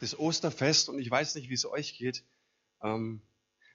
das 0.00 0.18
Osterfest 0.18 0.88
und 0.88 0.98
ich 0.98 1.10
weiß 1.10 1.34
nicht, 1.34 1.48
wie 1.48 1.54
es 1.54 1.66
euch 1.66 1.96
geht. 1.96 2.24
Ähm, 2.82 3.22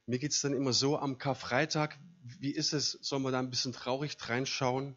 mir 0.05 0.20
geht 0.20 0.32
es 0.32 0.42
dann 0.42 0.54
immer 0.54 0.74
so 0.74 0.97
am 0.97 1.17
Karfreitag, 1.17 1.97
wie 2.24 2.51
ist 2.51 2.74
es, 2.74 2.92
soll 3.01 3.20
man 3.20 3.33
da 3.33 3.40
ein 3.40 3.50
bisschen 3.50 3.74
traurig 3.74 4.17
reinschauen? 4.20 4.96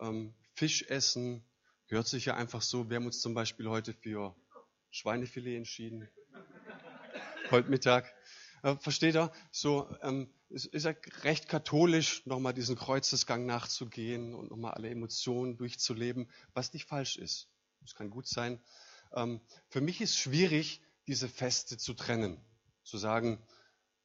Ähm, 0.00 0.34
Fisch 0.54 0.82
essen, 0.82 1.44
gehört 1.88 2.06
sich 2.06 2.26
ja 2.26 2.34
einfach 2.34 2.62
so. 2.62 2.88
Wir 2.88 2.96
haben 2.96 3.06
uns 3.06 3.20
zum 3.20 3.34
Beispiel 3.34 3.68
heute 3.68 3.92
für 3.92 4.36
Schweinefilet 4.90 5.56
entschieden. 5.56 6.08
heute 7.50 7.68
Mittag. 7.68 8.12
Äh, 8.62 8.76
versteht 8.76 9.16
ihr? 9.16 9.32
So, 9.50 9.88
ähm, 10.02 10.30
es 10.48 10.66
ist 10.66 10.84
ja 10.84 10.94
recht 11.22 11.48
katholisch, 11.48 12.24
nochmal 12.26 12.54
diesen 12.54 12.76
Kreuzesgang 12.76 13.46
nachzugehen 13.46 14.34
und 14.34 14.50
nochmal 14.50 14.74
alle 14.74 14.90
Emotionen 14.90 15.56
durchzuleben, 15.56 16.30
was 16.52 16.72
nicht 16.72 16.86
falsch 16.86 17.16
ist. 17.16 17.48
Das 17.80 17.94
kann 17.94 18.10
gut 18.10 18.28
sein. 18.28 18.60
Ähm, 19.14 19.40
für 19.68 19.80
mich 19.80 20.00
ist 20.00 20.18
schwierig, 20.18 20.82
diese 21.06 21.28
Feste 21.28 21.78
zu 21.78 21.94
trennen. 21.94 22.40
Zu 22.82 22.98
sagen, 22.98 23.38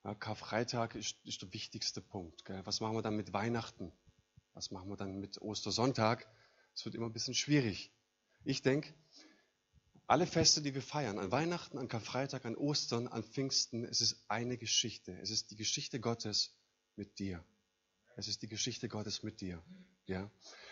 ja, 0.03 0.15
Karfreitag 0.15 0.95
ist, 0.95 1.17
ist, 1.25 1.41
der 1.41 1.53
wichtigste 1.53 2.01
Punkt. 2.01 2.45
Gell? 2.45 2.65
Was 2.65 2.79
machen 2.79 2.95
wir 2.95 3.01
dann 3.01 3.15
mit 3.15 3.33
Weihnachten? 3.33 3.91
Was 4.53 4.71
machen 4.71 4.89
wir 4.89 4.97
dann 4.97 5.19
mit 5.19 5.41
Ostersonntag? 5.41 6.27
Es 6.75 6.85
wird 6.85 6.95
immer 6.95 7.07
ein 7.07 7.13
bisschen 7.13 7.33
schwierig. 7.33 7.91
Ich 8.45 8.61
denke, 8.61 8.93
alle 10.07 10.25
Feste, 10.25 10.61
die 10.61 10.73
wir 10.73 10.81
feiern, 10.81 11.19
an 11.19 11.31
Weihnachten, 11.31 11.77
an 11.77 11.87
Karfreitag, 11.87 12.45
an 12.45 12.55
Ostern, 12.55 13.07
an 13.07 13.23
Pfingsten, 13.23 13.83
es 13.83 14.01
ist 14.01 14.23
eine 14.27 14.57
Geschichte. 14.57 15.17
Es 15.21 15.29
ist 15.29 15.51
die 15.51 15.55
Geschichte 15.55 15.99
Gottes 15.99 16.55
mit 16.95 17.19
dir. 17.19 17.43
Es 18.19 18.27
ist 18.27 18.41
die 18.41 18.49
Geschichte 18.49 18.89
Gottes 18.89 19.23
mit 19.23 19.39
dir. 19.39 19.63
Ja? 20.05 20.29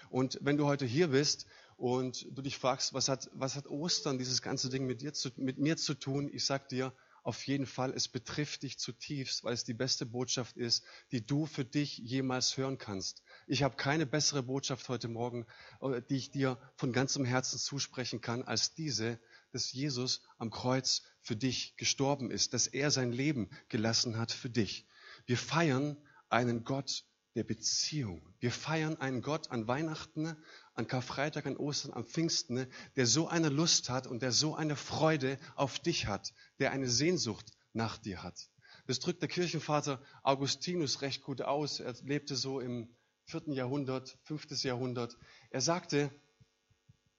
Und 0.10 0.38
wenn 0.42 0.58
du 0.58 0.66
heute 0.66 0.86
hier 0.86 1.08
bist 1.08 1.46
und 1.78 2.28
du 2.30 2.42
dich 2.42 2.58
fragst, 2.58 2.94
was 2.94 3.08
hat, 3.08 3.30
was 3.34 3.56
hat 3.56 3.68
Ostern, 3.68 4.18
dieses 4.18 4.42
ganze 4.42 4.70
Ding 4.70 4.86
mit, 4.86 5.02
dir 5.02 5.14
zu, 5.14 5.30
mit 5.38 5.58
mir 5.58 5.78
zu 5.78 5.94
tun, 5.94 6.30
ich 6.34 6.44
sag 6.44 6.68
dir, 6.68 6.94
auf 7.24 7.48
jeden 7.48 7.66
Fall, 7.66 7.94
es 7.94 8.10
betrifft 8.10 8.64
dich 8.64 8.80
zutiefst, 8.80 9.46
weil 9.46 9.54
es 9.54 9.64
die 9.64 9.74
beste 9.74 10.06
Botschaft 10.06 10.58
ist, 10.58 10.84
die 11.14 11.26
du 11.26 11.46
für 11.46 11.64
dich 11.64 11.98
jemals 12.00 12.58
hören 12.58 12.78
kannst. 12.78 13.24
Ich 13.48 13.64
habe 13.64 13.78
keine 13.78 14.06
bessere 14.06 14.44
Botschaft 14.44 14.90
heute 14.90 15.08
Morgen, 15.08 15.46
äh, 15.80 16.02
die 16.02 16.18
ich 16.18 16.32
dir 16.32 16.60
von 16.76 16.92
ganzem 16.92 17.24
Herzen 17.24 17.60
zusprechen 17.60 18.20
kann, 18.20 18.44
als 18.44 18.74
diese, 18.76 19.22
dass 19.54 19.72
Jesus 19.72 20.22
am 20.38 20.52
Kreuz 20.52 21.04
für 21.22 21.38
dich 21.38 21.78
gestorben 21.78 22.30
ist, 22.30 22.54
dass 22.54 22.68
er 22.68 22.92
sein 22.92 23.14
Leben 23.14 23.50
gelassen 23.70 24.18
hat 24.18 24.34
für 24.34 24.50
dich. 24.50 24.86
Wir 25.26 25.38
feiern 25.38 25.96
einen 26.28 26.66
Gott 26.66 27.06
der 27.38 27.44
Beziehung. 27.44 28.28
Wir 28.40 28.52
feiern 28.52 28.96
einen 29.00 29.22
Gott 29.22 29.52
an 29.52 29.68
Weihnachten, 29.68 30.36
an 30.74 30.88
Karfreitag, 30.88 31.46
an 31.46 31.56
Ostern, 31.56 31.94
am 31.94 32.04
Pfingsten, 32.04 32.66
der 32.96 33.06
so 33.06 33.28
eine 33.28 33.50
Lust 33.50 33.92
hat 33.92 34.08
und 34.08 34.24
der 34.24 34.32
so 34.32 34.56
eine 34.56 34.76
Freude 34.76 35.38
auf 35.56 35.78
dich 35.78 36.08
hat, 36.08 36.34
der 36.58 36.72
eine 36.72 36.90
Sehnsucht 36.90 37.52
nach 37.74 38.00
dir 38.00 38.24
hat. 38.24 38.50
Das 38.88 38.98
drückt 38.98 39.22
der 39.22 39.30
Kirchenvater 39.30 40.02
Augustinus 40.24 41.04
recht 41.04 41.22
gut 41.22 41.44
aus. 41.44 41.80
Er 41.80 41.94
lebte 42.02 42.36
so 42.36 42.60
im 42.60 42.90
vierten 43.26 43.54
Jahrhundert, 43.54 44.18
fünftes 44.24 44.64
Jahrhundert. 44.64 45.16
Er 45.52 45.62
sagte, 45.62 46.10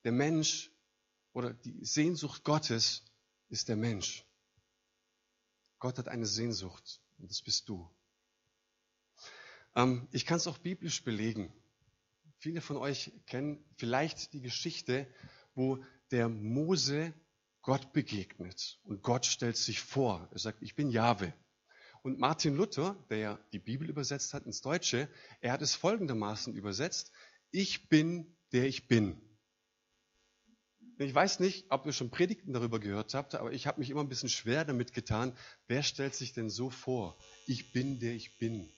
der 0.02 0.12
Mensch 0.12 0.72
oder 1.32 1.54
die 1.54 1.84
Sehnsucht 1.84 2.42
Gottes 2.42 3.04
ist 3.50 3.68
der 3.68 3.76
Mensch. 3.76 4.26
Gott 5.78 5.96
hat 5.96 6.08
eine 6.08 6.26
Sehnsucht 6.26 7.00
und 7.18 7.30
das 7.30 7.40
bist 7.40 7.68
du. 7.68 7.88
Ähm, 9.78 10.08
ich 10.10 10.26
kann 10.26 10.38
es 10.38 10.48
auch 10.48 10.58
biblisch 10.58 11.04
belegen. 11.04 11.52
Viele 12.40 12.60
von 12.60 12.76
euch 12.76 13.12
kennen 13.26 13.64
vielleicht 13.76 14.32
die 14.32 14.40
Geschichte, 14.40 15.06
wo 15.54 15.82
der 16.10 16.28
Mose 16.28 17.14
Gott 17.62 17.92
begegnet 17.92 18.80
und 18.82 19.02
Gott 19.02 19.24
stellt 19.24 19.56
sich 19.56 19.80
vor. 19.80 20.28
Er 20.32 20.38
sagt, 20.38 20.62
ich 20.62 20.74
bin 20.74 20.90
Jahwe. 20.90 21.32
Und 22.02 22.18
Martin 22.18 22.56
Luther, 22.56 22.96
der 23.10 23.18
ja 23.18 23.38
die 23.52 23.58
Bibel 23.58 23.88
übersetzt 23.88 24.34
hat 24.34 24.46
ins 24.46 24.62
Deutsche, 24.62 25.08
er 25.40 25.52
hat 25.52 25.62
es 25.62 25.74
folgendermaßen 25.74 26.54
übersetzt, 26.54 27.12
ich 27.50 27.88
bin, 27.88 28.36
der 28.52 28.66
ich 28.66 28.88
bin. 28.88 29.20
Ich 30.98 31.14
weiß 31.14 31.38
nicht, 31.38 31.66
ob 31.70 31.86
ihr 31.86 31.92
schon 31.92 32.10
Predigten 32.10 32.52
darüber 32.52 32.80
gehört 32.80 33.14
habt, 33.14 33.36
aber 33.36 33.52
ich 33.52 33.68
habe 33.68 33.78
mich 33.78 33.90
immer 33.90 34.00
ein 34.00 34.08
bisschen 34.08 34.28
schwer 34.28 34.64
damit 34.64 34.92
getan, 34.92 35.36
wer 35.68 35.84
stellt 35.84 36.16
sich 36.16 36.32
denn 36.32 36.50
so 36.50 36.70
vor, 36.70 37.16
ich 37.46 37.72
bin, 37.72 38.00
der 38.00 38.14
ich 38.14 38.38
bin. 38.38 38.72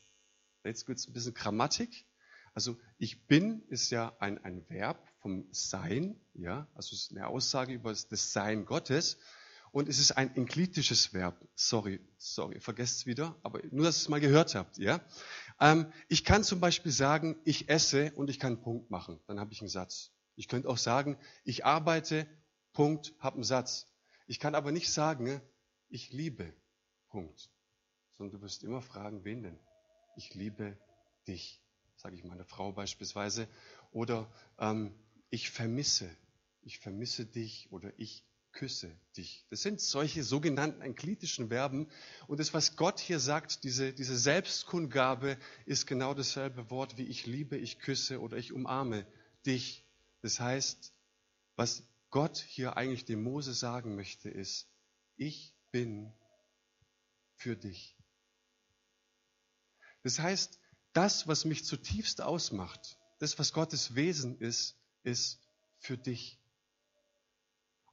Jetzt 0.65 0.87
gibt 0.87 0.99
es 0.99 1.07
ein 1.07 1.13
bisschen 1.13 1.35
Grammatik. 1.35 2.07
Also 2.53 2.77
ich 2.99 3.27
bin 3.27 3.63
ist 3.69 3.91
ja 3.91 4.15
ein, 4.19 4.43
ein 4.45 4.69
Verb 4.69 5.09
vom 5.21 5.47
Sein, 5.53 6.21
ja, 6.35 6.67
also 6.75 6.95
es 6.95 7.03
ist 7.03 7.11
eine 7.13 7.29
Aussage 7.29 7.73
über 7.73 7.91
das 7.91 8.33
Sein 8.33 8.65
Gottes. 8.65 9.19
Und 9.73 9.89
es 9.89 10.01
ist 10.01 10.13
ein 10.13 10.35
inklitisches 10.35 11.15
Verb. 11.15 11.47
Sorry, 11.55 12.01
sorry, 12.19 12.59
vergesst 12.59 12.99
es 12.99 13.07
wieder, 13.07 13.39
aber 13.45 13.61
nur, 13.71 13.85
dass 13.85 13.99
ihr 13.99 14.03
es 14.03 14.09
mal 14.09 14.21
gehört 14.21 14.57
habt, 14.57 14.79
ja. 14.79 15.01
Ähm, 15.61 15.93
ich 16.09 16.25
kann 16.25 16.43
zum 16.43 16.59
Beispiel 16.59 16.91
sagen, 16.91 17.41
ich 17.45 17.69
esse 17.69 18.13
und 18.17 18.31
ich 18.31 18.41
kann 18.41 18.55
einen 18.55 18.63
Punkt 18.63 18.91
machen. 18.91 19.21
Dann 19.29 19.39
habe 19.39 19.53
ich 19.53 19.61
einen 19.61 19.69
Satz. 19.69 20.11
Ich 20.35 20.49
könnte 20.49 20.69
auch 20.69 20.79
sagen, 20.79 21.19
ich 21.45 21.65
arbeite, 21.65 22.27
Punkt, 22.73 23.15
habe 23.21 23.35
einen 23.35 23.45
Satz. 23.45 23.87
Ich 24.27 24.41
kann 24.41 24.57
aber 24.57 24.73
nicht 24.73 24.93
sagen, 24.93 25.41
ich 25.89 26.11
liebe, 26.11 26.53
Punkt. 27.09 27.51
Sondern 28.17 28.39
du 28.39 28.43
wirst 28.43 28.65
immer 28.65 28.83
fragen, 28.83 29.25
wen 29.25 29.43
denn? 29.45 29.61
Ich 30.21 30.35
liebe 30.35 30.77
dich, 31.27 31.63
sage 31.97 32.15
ich 32.15 32.25
meiner 32.25 32.45
Frau 32.45 32.73
beispielsweise. 32.73 33.49
Oder 33.91 34.31
ähm, 34.59 34.95
ich 35.31 35.49
vermisse, 35.49 36.15
ich 36.61 36.79
vermisse 36.79 37.25
dich 37.25 37.73
oder 37.73 37.91
ich 37.97 38.23
küsse 38.53 38.95
dich. 39.17 39.47
Das 39.49 39.63
sind 39.63 39.81
solche 39.81 40.23
sogenannten 40.23 40.83
enklitischen 40.83 41.49
Verben. 41.49 41.89
Und 42.27 42.39
das, 42.39 42.53
was 42.53 42.77
Gott 42.77 43.01
hier 43.01 43.19
sagt, 43.19 43.65
diese, 43.65 43.95
diese 43.95 44.19
Selbstkundgabe, 44.19 45.39
ist 45.65 45.87
genau 45.87 46.13
dasselbe 46.13 46.69
Wort 46.69 46.99
wie 46.99 47.07
ich 47.07 47.25
liebe, 47.25 47.57
ich 47.57 47.79
küsse 47.79 48.21
oder 48.21 48.37
ich 48.37 48.53
umarme 48.53 49.07
dich. 49.47 49.87
Das 50.21 50.39
heißt, 50.39 50.93
was 51.57 51.83
Gott 52.11 52.37
hier 52.37 52.77
eigentlich 52.77 53.07
dem 53.07 53.23
Mose 53.23 53.55
sagen 53.55 53.97
möchte, 53.97 54.29
ist, 54.29 54.69
ich 55.17 55.55
bin 55.71 56.13
für 57.37 57.57
dich. 57.57 57.97
Das 60.03 60.19
heißt, 60.19 60.59
das, 60.93 61.29
was 61.29 61.45
mich 61.45 61.65
zutiefst 61.65 62.21
ausmacht, 62.21 62.99
das, 63.19 63.39
was 63.39 63.53
Gottes 63.53 63.95
Wesen 63.95 64.39
ist, 64.39 64.77
ist 65.03 65.41
für 65.79 65.99
dich. 65.99 66.39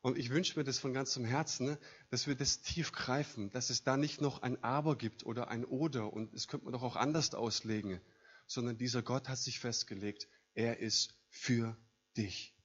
Und 0.02 0.18
ich 0.18 0.30
wünsche 0.30 0.58
mir 0.58 0.64
das 0.64 0.80
von 0.80 0.94
ganzem 0.94 1.26
Herzen, 1.26 1.68
ne, 1.68 1.80
dass 2.10 2.28
wir 2.28 2.36
das 2.36 2.62
tief 2.62 2.92
greifen, 2.92 3.50
dass 3.50 3.70
es 3.70 3.84
da 3.84 3.98
nicht 3.98 4.22
noch 4.22 4.42
ein 4.42 4.64
Aber 4.64 4.98
gibt 4.98 5.26
oder 5.26 5.50
ein 5.50 5.66
Oder 5.66 6.14
und 6.14 6.34
es 6.34 6.48
könnte 6.48 6.66
man 6.66 6.74
doch 6.74 6.84
auch 6.84 6.96
anders 6.96 7.34
auslegen, 7.34 8.00
sondern 8.46 8.78
dieser 8.78 9.02
Gott 9.02 9.28
hat 9.28 9.38
sich 9.38 9.60
festgelegt, 9.60 10.28
er 10.54 10.80
ist 10.80 11.16
für 11.30 11.78
dich. 12.16 12.56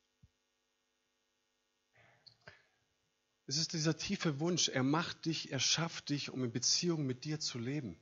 Es 3.46 3.56
ist 3.56 3.72
dieser 3.72 3.96
tiefe 3.96 4.38
Wunsch, 4.38 4.68
er 4.68 4.84
macht 4.84 5.24
dich, 5.26 5.50
er 5.52 5.58
schafft 5.58 6.10
dich, 6.10 6.30
um 6.30 6.44
in 6.44 6.52
Beziehung 6.52 7.04
mit 7.04 7.24
dir 7.24 7.40
zu 7.40 7.58
leben. 7.58 8.01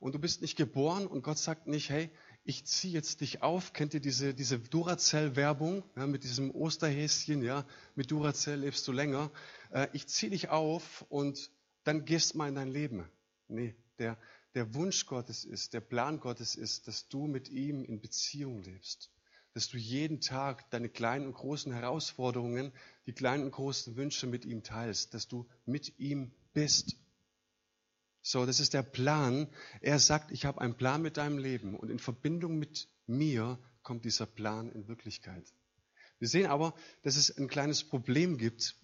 Und 0.00 0.14
du 0.14 0.18
bist 0.18 0.42
nicht 0.42 0.56
geboren 0.56 1.06
und 1.06 1.22
Gott 1.22 1.38
sagt 1.38 1.66
nicht, 1.66 1.90
hey, 1.90 2.10
ich 2.44 2.66
ziehe 2.66 2.92
jetzt 2.92 3.20
dich 3.20 3.42
auf. 3.42 3.72
Kennt 3.72 3.94
ihr 3.94 4.00
diese, 4.00 4.34
diese 4.34 4.58
Duracell-Werbung 4.58 5.82
ja, 5.96 6.06
mit 6.06 6.24
diesem 6.24 6.50
Osterhäschen? 6.50 7.42
Ja, 7.42 7.66
mit 7.94 8.10
Duracell 8.10 8.60
lebst 8.60 8.86
du 8.86 8.92
länger. 8.92 9.30
Äh, 9.70 9.88
ich 9.92 10.06
ziehe 10.06 10.30
dich 10.30 10.50
auf 10.50 11.04
und 11.08 11.50
dann 11.84 12.04
gehst 12.04 12.34
mal 12.34 12.48
in 12.48 12.54
dein 12.54 12.68
Leben. 12.68 13.08
Nee, 13.48 13.74
der, 13.98 14.18
der 14.54 14.74
Wunsch 14.74 15.06
Gottes 15.06 15.44
ist, 15.44 15.74
der 15.74 15.80
Plan 15.80 16.20
Gottes 16.20 16.54
ist, 16.54 16.88
dass 16.88 17.08
du 17.08 17.26
mit 17.26 17.48
ihm 17.48 17.84
in 17.84 18.00
Beziehung 18.00 18.62
lebst 18.62 19.10
dass 19.54 19.68
du 19.68 19.78
jeden 19.78 20.20
Tag 20.20 20.68
deine 20.70 20.88
kleinen 20.88 21.26
und 21.28 21.34
großen 21.34 21.72
Herausforderungen, 21.72 22.72
die 23.06 23.12
kleinen 23.12 23.44
und 23.44 23.52
großen 23.52 23.96
Wünsche 23.96 24.26
mit 24.26 24.44
ihm 24.44 24.64
teilst, 24.64 25.14
dass 25.14 25.28
du 25.28 25.46
mit 25.64 25.98
ihm 25.98 26.32
bist. 26.52 26.96
So, 28.26 28.46
das 28.46 28.58
ist 28.58 28.74
der 28.74 28.82
Plan. 28.82 29.48
Er 29.80 29.98
sagt, 29.98 30.30
ich 30.32 30.46
habe 30.46 30.60
einen 30.60 30.74
Plan 30.74 31.02
mit 31.02 31.16
deinem 31.18 31.38
Leben 31.38 31.76
und 31.76 31.90
in 31.90 31.98
Verbindung 31.98 32.58
mit 32.58 32.88
mir 33.06 33.58
kommt 33.82 34.04
dieser 34.04 34.26
Plan 34.26 34.72
in 34.72 34.88
Wirklichkeit. 34.88 35.44
Wir 36.18 36.28
sehen 36.28 36.46
aber, 36.46 36.74
dass 37.02 37.16
es 37.16 37.36
ein 37.36 37.48
kleines 37.48 37.84
Problem 37.84 38.38
gibt. 38.38 38.76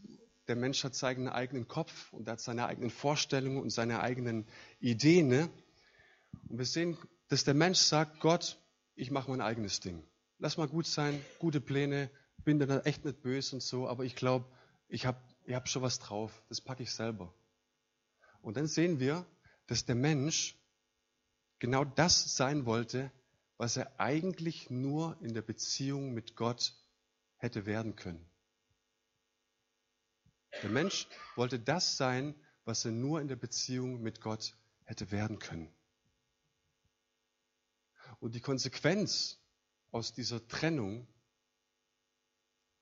Der 0.47 0.57
Mensch 0.57 0.85
hat 0.85 0.95
seinen 0.95 1.29
eigenen 1.29 1.67
Kopf 1.67 2.13
und 2.13 2.29
hat 2.29 2.41
seine 2.41 2.67
eigenen 2.67 2.91
Vorstellungen 2.91 3.59
und 3.59 3.71
seine 3.71 4.01
eigenen 4.01 4.47
Ideen. 4.79 5.29
Ne? 5.29 5.49
Und 6.49 6.59
wir 6.59 6.67
sehen, 6.67 6.99
dass 7.29 7.45
der 7.45 7.55
Mensch 7.55 7.79
sagt, 7.79 8.21
Gott, 8.21 8.59
ich 8.95 9.11
mache 9.11 9.31
mein 9.31 9.41
eigenes 9.41 9.81
Ding 9.81 10.05
lass 10.41 10.57
mal 10.57 10.67
gut 10.67 10.87
sein, 10.87 11.25
gute 11.39 11.61
Pläne, 11.61 12.11
bin 12.45 12.59
dann 12.59 12.81
echt 12.81 13.05
nicht 13.05 13.23
böse 13.23 13.57
und 13.57 13.63
so, 13.63 13.87
aber 13.87 14.05
ich 14.05 14.17
glaube, 14.17 14.47
ich 14.89 15.07
habe 15.07 15.19
ich 15.45 15.55
hab 15.55 15.69
schon 15.69 15.83
was 15.83 15.99
drauf, 15.99 16.43
das 16.49 16.61
packe 16.61 16.83
ich 16.83 16.91
selber. 16.91 17.33
Und 18.43 18.57
dann 18.57 18.67
sehen 18.67 19.01
wir, 19.01 19.27
dass 19.67 19.85
der 19.85 19.95
Mensch 19.95 20.57
genau 21.59 21.85
das 21.85 22.37
sein 22.37 22.67
wollte, 22.67 23.13
was 23.57 23.77
er 23.77 24.01
eigentlich 24.01 24.71
nur 24.71 25.21
in 25.21 25.35
der 25.35 25.43
Beziehung 25.43 26.15
mit 26.15 26.35
Gott 26.35 26.75
hätte 27.37 27.67
werden 27.67 27.97
können. 27.97 28.27
Der 30.63 30.71
Mensch 30.71 31.07
wollte 31.37 31.61
das 31.61 31.97
sein, 31.97 32.35
was 32.65 32.85
er 32.85 32.93
nur 32.93 33.21
in 33.21 33.29
der 33.29 33.37
Beziehung 33.37 34.01
mit 34.03 34.21
Gott 34.21 34.57
hätte 34.85 35.11
werden 35.11 35.39
können. 35.39 35.73
Und 38.19 38.35
die 38.35 38.41
Konsequenz 38.41 39.39
aus 39.91 40.13
dieser 40.13 40.47
Trennung 40.49 41.07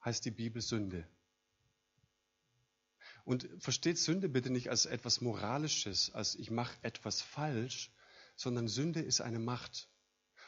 heißt 0.04 0.24
die 0.24 0.30
Bibel 0.30 0.62
Sünde. 0.62 1.08
Und 3.28 3.46
versteht 3.58 3.98
Sünde 3.98 4.30
bitte 4.30 4.48
nicht 4.48 4.70
als 4.70 4.86
etwas 4.86 5.20
Moralisches, 5.20 6.10
als 6.14 6.34
ich 6.34 6.50
mache 6.50 6.78
etwas 6.80 7.20
falsch, 7.20 7.92
sondern 8.36 8.68
Sünde 8.68 9.02
ist 9.02 9.20
eine 9.20 9.38
Macht. 9.38 9.90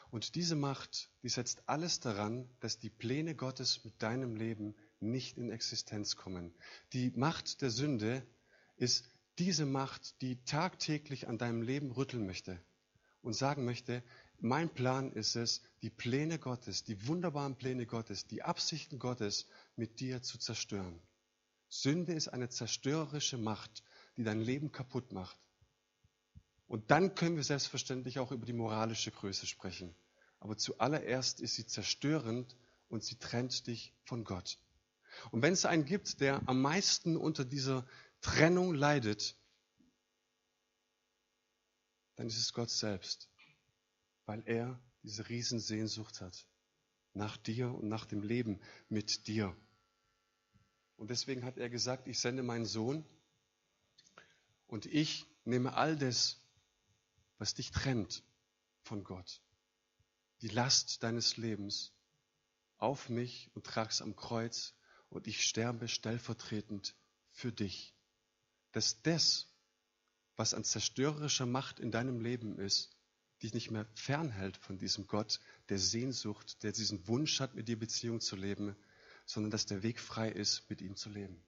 Und 0.09 0.33
diese 0.33 0.55
Macht, 0.55 1.11
die 1.21 1.29
setzt 1.29 1.69
alles 1.69 1.99
daran, 1.99 2.49
dass 2.59 2.79
die 2.79 2.89
Pläne 2.89 3.35
Gottes 3.35 3.85
mit 3.85 4.01
deinem 4.01 4.35
Leben 4.35 4.73
nicht 4.99 5.37
in 5.37 5.51
Existenz 5.51 6.15
kommen. 6.15 6.55
Die 6.91 7.11
Macht 7.11 7.61
der 7.61 7.69
Sünde 7.69 8.25
ist 8.77 9.07
diese 9.37 9.67
Macht, 9.67 10.19
die 10.23 10.43
tagtäglich 10.43 11.27
an 11.27 11.37
deinem 11.37 11.61
Leben 11.61 11.91
rütteln 11.91 12.25
möchte 12.25 12.59
und 13.21 13.33
sagen 13.33 13.63
möchte, 13.63 14.03
mein 14.39 14.73
Plan 14.73 15.11
ist 15.11 15.35
es, 15.35 15.61
die 15.83 15.91
Pläne 15.91 16.39
Gottes, 16.39 16.83
die 16.83 17.05
wunderbaren 17.05 17.57
Pläne 17.57 17.85
Gottes, 17.85 18.25
die 18.25 18.41
Absichten 18.41 18.97
Gottes 18.97 19.45
mit 19.75 19.99
dir 19.99 20.23
zu 20.23 20.39
zerstören. 20.39 20.99
Sünde 21.73 22.13
ist 22.13 22.27
eine 22.27 22.49
zerstörerische 22.49 23.37
Macht, 23.37 23.81
die 24.17 24.23
dein 24.23 24.41
Leben 24.41 24.73
kaputt 24.73 25.13
macht. 25.13 25.37
Und 26.67 26.91
dann 26.91 27.15
können 27.15 27.37
wir 27.37 27.45
selbstverständlich 27.45 28.19
auch 28.19 28.31
über 28.31 28.45
die 28.45 28.53
moralische 28.53 29.09
Größe 29.09 29.47
sprechen. 29.47 29.95
Aber 30.41 30.57
zuallererst 30.57 31.39
ist 31.39 31.55
sie 31.55 31.65
zerstörend 31.65 32.57
und 32.89 33.05
sie 33.05 33.15
trennt 33.15 33.67
dich 33.67 33.93
von 34.03 34.25
Gott. 34.25 34.59
Und 35.31 35.41
wenn 35.41 35.53
es 35.53 35.65
einen 35.65 35.85
gibt, 35.85 36.19
der 36.19 36.41
am 36.45 36.61
meisten 36.61 37.15
unter 37.15 37.45
dieser 37.45 37.87
Trennung 38.19 38.75
leidet, 38.75 39.37
dann 42.15 42.27
ist 42.27 42.37
es 42.37 42.51
Gott 42.51 42.69
selbst, 42.69 43.29
weil 44.25 44.43
er 44.45 44.77
diese 45.03 45.29
Riesensehnsucht 45.29 46.19
hat 46.19 46.45
nach 47.13 47.37
dir 47.37 47.73
und 47.73 47.87
nach 47.87 48.05
dem 48.05 48.23
Leben 48.23 48.59
mit 48.89 49.27
dir. 49.27 49.55
Und 51.01 51.09
deswegen 51.09 51.43
hat 51.45 51.57
er 51.57 51.67
gesagt, 51.67 52.07
ich 52.07 52.19
sende 52.19 52.43
meinen 52.43 52.67
Sohn 52.67 53.03
und 54.67 54.85
ich 54.85 55.25
nehme 55.45 55.73
all 55.73 55.97
das, 55.97 56.39
was 57.39 57.55
dich 57.55 57.71
trennt 57.71 58.23
von 58.83 59.03
Gott, 59.03 59.41
die 60.43 60.47
Last 60.47 61.01
deines 61.01 61.37
Lebens 61.37 61.91
auf 62.77 63.09
mich 63.09 63.49
und 63.55 63.65
trage 63.65 63.89
es 63.89 64.03
am 64.03 64.15
Kreuz 64.15 64.75
und 65.09 65.25
ich 65.25 65.43
sterbe 65.43 65.87
stellvertretend 65.87 66.95
für 67.31 67.51
dich. 67.51 67.95
Dass 68.71 69.01
das, 69.01 69.47
was 70.35 70.53
an 70.53 70.63
zerstörerischer 70.63 71.47
Macht 71.47 71.79
in 71.79 71.89
deinem 71.89 72.19
Leben 72.19 72.59
ist, 72.59 72.95
dich 73.41 73.55
nicht 73.55 73.71
mehr 73.71 73.87
fernhält 73.95 74.55
von 74.55 74.77
diesem 74.77 75.07
Gott 75.07 75.39
der 75.69 75.79
Sehnsucht, 75.79 76.61
der 76.61 76.73
diesen 76.73 77.07
Wunsch 77.07 77.39
hat, 77.39 77.55
mit 77.55 77.67
dir 77.67 77.79
Beziehung 77.79 78.21
zu 78.21 78.35
leben, 78.35 78.75
sondern 79.25 79.51
dass 79.51 79.65
der 79.65 79.83
Weg 79.83 79.99
frei 79.99 80.29
ist, 80.29 80.69
mit 80.69 80.81
ihm 80.81 80.95
zu 80.95 81.09
leben. 81.09 81.43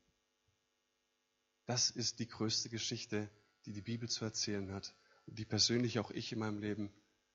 Das 1.65 1.89
ist 1.89 2.19
die 2.19 2.27
größte 2.27 2.69
Geschichte, 2.69 3.29
die 3.65 3.73
die 3.73 3.81
Bibel 3.81 4.09
zu 4.09 4.25
erzählen 4.25 4.71
hat 4.71 4.93
und 5.25 5.39
die 5.39 5.45
persönlich 5.45 5.99
auch 5.99 6.11
ich 6.11 6.31
in 6.31 6.39
meinem 6.39 6.59
Leben 6.59 6.93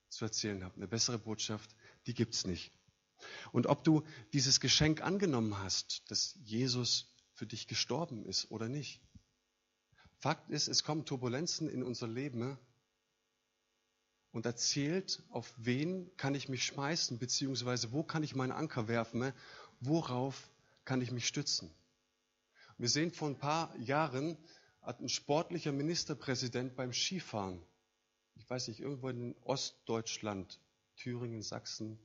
zu 0.08 0.25
erzählen 0.25 0.62
habe. 0.64 0.76
Eine 0.76 0.88
bessere 0.88 1.19
Botschaft, 1.19 1.75
die 2.06 2.14
gibt 2.14 2.35
es 2.35 2.46
nicht. 2.46 2.73
Und 3.52 3.67
ob 3.67 3.85
du 3.85 4.05
dieses 4.32 4.61
Geschenk 4.61 5.02
angenommen 5.02 5.58
hast, 5.58 6.11
dass 6.11 6.38
Jesus 6.44 7.14
für 7.35 7.46
dich 7.46 7.67
gestorben 7.67 8.25
ist 8.26 8.50
oder 8.50 8.69
nicht, 8.69 9.00
Fakt 10.20 10.50
ist, 10.50 10.67
es 10.67 10.82
kommen 10.82 11.05
Turbulenzen 11.05 11.69
in 11.69 11.85
unser 11.85 12.08
Leben 12.08 12.58
und 14.32 14.46
erzählt, 14.46 15.23
auf 15.31 15.55
wen 15.56 16.11
kann 16.17 16.35
ich 16.35 16.49
mich 16.49 16.64
schmeißen, 16.64 17.19
beziehungsweise 17.19 17.93
wo 17.93 18.02
kann 18.02 18.25
ich 18.25 18.35
meinen 18.35 18.50
Anker 18.50 18.88
werfen, 18.88 19.32
worauf 19.80 20.50
kann 20.84 21.00
ich 21.00 21.10
mich 21.10 21.26
stützen. 21.26 21.70
Wir 22.78 22.88
sehen 22.88 23.10
vor 23.12 23.28
ein 23.28 23.38
paar 23.38 23.76
Jahren 23.78 24.36
hat 24.82 25.00
ein 25.00 25.08
sportlicher 25.08 25.72
Ministerpräsident 25.72 26.76
beim 26.76 26.92
Skifahren, 26.92 27.60
ich 28.36 28.48
weiß 28.48 28.69
nicht, 28.69 28.80
irgendwo 28.80 29.08
in 29.08 29.34
Ostdeutschland, 29.42 30.60
Thüringen, 30.96 31.42
Sachsen, 31.42 31.98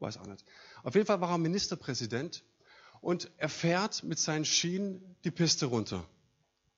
weiß 0.00 0.18
auch 0.18 0.26
nicht. 0.26 0.44
Auf 0.82 0.94
jeden 0.94 1.06
Fall 1.06 1.20
war 1.20 1.30
er 1.30 1.38
Ministerpräsident 1.38 2.44
und 3.00 3.30
er 3.36 3.48
fährt 3.48 4.02
mit 4.02 4.18
seinen 4.18 4.44
Schienen 4.44 5.16
die 5.24 5.30
Piste 5.30 5.66
runter. 5.66 6.08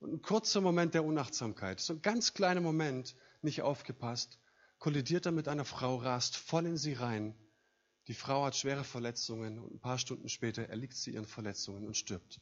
Und 0.00 0.12
ein 0.12 0.22
kurzer 0.22 0.60
Moment 0.60 0.94
der 0.94 1.04
Unachtsamkeit, 1.04 1.80
so 1.80 1.94
ein 1.94 2.02
ganz 2.02 2.34
kleiner 2.34 2.60
Moment, 2.60 3.16
nicht 3.42 3.62
aufgepasst, 3.62 4.38
kollidiert 4.78 5.26
er 5.26 5.32
mit 5.32 5.48
einer 5.48 5.64
Frau, 5.64 5.96
rast 5.96 6.36
voll 6.36 6.66
in 6.66 6.76
sie 6.76 6.92
rein. 6.92 7.34
Die 8.08 8.14
Frau 8.14 8.46
hat 8.46 8.56
schwere 8.56 8.84
Verletzungen 8.84 9.58
und 9.58 9.74
ein 9.74 9.80
paar 9.80 9.98
Stunden 9.98 10.30
später 10.30 10.62
erliegt 10.62 10.96
sie 10.96 11.12
ihren 11.12 11.26
Verletzungen 11.26 11.86
und 11.86 11.94
stirbt. 11.94 12.40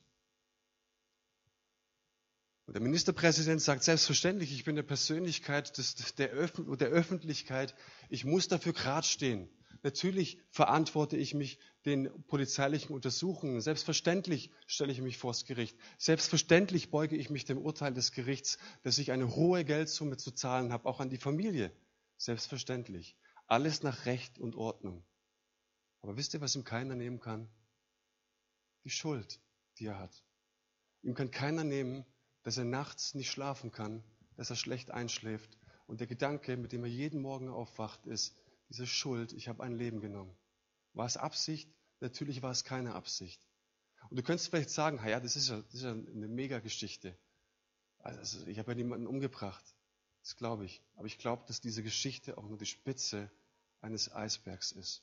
Und 2.66 2.74
der 2.74 2.82
Ministerpräsident 2.82 3.60
sagt 3.60 3.82
selbstverständlich, 3.82 4.52
ich 4.52 4.64
bin 4.64 4.74
eine 4.74 4.84
Persönlichkeit 4.84 5.76
des, 5.76 6.14
der, 6.14 6.32
Öf 6.36 6.52
der 6.56 6.88
Öffentlichkeit, 6.88 7.74
ich 8.08 8.24
muss 8.24 8.46
dafür 8.46 8.72
gerade 8.72 9.06
stehen. 9.06 9.48
Natürlich 9.82 10.40
verantworte 10.50 11.16
ich 11.16 11.34
mich 11.34 11.58
den 11.84 12.10
polizeilichen 12.26 12.94
Untersuchungen. 12.94 13.60
Selbstverständlich 13.60 14.50
stelle 14.66 14.92
ich 14.92 15.00
mich 15.00 15.18
vors 15.18 15.44
Gericht. 15.44 15.76
Selbstverständlich 15.98 16.90
beuge 16.90 17.16
ich 17.16 17.28
mich 17.28 17.44
dem 17.44 17.58
Urteil 17.58 17.92
des 17.92 18.12
Gerichts, 18.12 18.58
dass 18.82 18.98
ich 18.98 19.12
eine 19.12 19.34
hohe 19.34 19.64
Geldsumme 19.64 20.16
zu 20.16 20.30
zahlen 20.30 20.72
habe, 20.72 20.88
auch 20.88 21.00
an 21.00 21.10
die 21.10 21.18
Familie. 21.18 21.72
Selbstverständlich. 22.16 23.16
Alles 23.46 23.82
nach 23.82 24.06
Recht 24.06 24.38
und 24.38 24.56
Ordnung. 24.56 25.04
Aber 26.06 26.16
wisst 26.16 26.34
ihr, 26.34 26.40
was 26.40 26.54
ihm 26.54 26.62
keiner 26.62 26.94
nehmen 26.94 27.18
kann? 27.18 27.48
Die 28.84 28.90
Schuld, 28.90 29.40
die 29.78 29.86
er 29.86 29.98
hat. 29.98 30.22
Ihm 31.02 31.14
kann 31.14 31.32
keiner 31.32 31.64
nehmen, 31.64 32.06
dass 32.44 32.58
er 32.58 32.64
nachts 32.64 33.14
nicht 33.14 33.28
schlafen 33.28 33.72
kann, 33.72 34.04
dass 34.36 34.50
er 34.50 34.54
schlecht 34.54 34.92
einschläft. 34.92 35.58
Und 35.88 35.98
der 35.98 36.06
Gedanke, 36.06 36.56
mit 36.56 36.70
dem 36.70 36.84
er 36.84 36.90
jeden 36.90 37.20
Morgen 37.20 37.48
aufwacht, 37.48 38.06
ist, 38.06 38.36
diese 38.68 38.86
Schuld, 38.86 39.32
ich 39.32 39.48
habe 39.48 39.64
ein 39.64 39.74
Leben 39.74 40.00
genommen. 40.00 40.32
War 40.92 41.06
es 41.06 41.16
Absicht? 41.16 41.68
Natürlich 41.98 42.40
war 42.40 42.52
es 42.52 42.62
keine 42.62 42.94
Absicht. 42.94 43.44
Und 44.08 44.16
du 44.16 44.22
könntest 44.22 44.50
vielleicht 44.50 44.70
sagen, 44.70 45.00
ja, 45.04 45.18
das 45.18 45.34
ist 45.34 45.48
ja, 45.48 45.60
das 45.60 45.74
ist 45.74 45.82
ja 45.82 45.90
eine 45.90 46.28
Mega-Geschichte. 46.28 47.18
Also 47.98 48.46
ich 48.46 48.60
habe 48.60 48.70
ja 48.70 48.76
niemanden 48.76 49.08
umgebracht. 49.08 49.64
Das 50.22 50.36
glaube 50.36 50.66
ich. 50.66 50.84
Aber 50.94 51.06
ich 51.06 51.18
glaube, 51.18 51.42
dass 51.48 51.60
diese 51.60 51.82
Geschichte 51.82 52.38
auch 52.38 52.46
nur 52.46 52.58
die 52.58 52.66
Spitze 52.66 53.28
eines 53.80 54.12
Eisbergs 54.12 54.70
ist. 54.70 55.02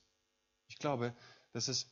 Ich 0.74 0.80
glaube, 0.80 1.16
dass, 1.52 1.68
es, 1.68 1.88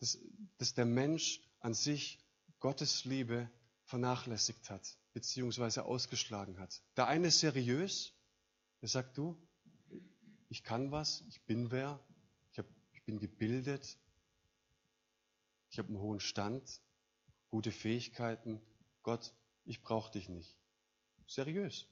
dass, 0.00 0.18
dass 0.56 0.72
der 0.72 0.86
Mensch 0.86 1.42
an 1.60 1.74
sich 1.74 2.18
Gottes 2.58 3.04
Liebe 3.04 3.50
vernachlässigt 3.82 4.70
hat, 4.70 4.96
beziehungsweise 5.12 5.84
ausgeschlagen 5.84 6.58
hat. 6.58 6.80
Der 6.96 7.06
eine 7.06 7.28
ist 7.28 7.40
seriös, 7.40 8.14
der 8.80 8.88
sagt, 8.88 9.18
du, 9.18 9.36
ich 10.48 10.64
kann 10.64 10.90
was, 10.90 11.22
ich 11.28 11.42
bin 11.42 11.70
wer, 11.70 12.02
ich, 12.50 12.58
hab, 12.58 12.66
ich 12.94 13.04
bin 13.04 13.18
gebildet, 13.18 13.98
ich 15.68 15.78
habe 15.78 15.88
einen 15.88 16.00
hohen 16.00 16.20
Stand, 16.20 16.80
gute 17.50 17.72
Fähigkeiten. 17.72 18.58
Gott, 19.02 19.34
ich 19.66 19.82
brauche 19.82 20.10
dich 20.10 20.30
nicht. 20.30 20.56
Seriös. 21.26 21.86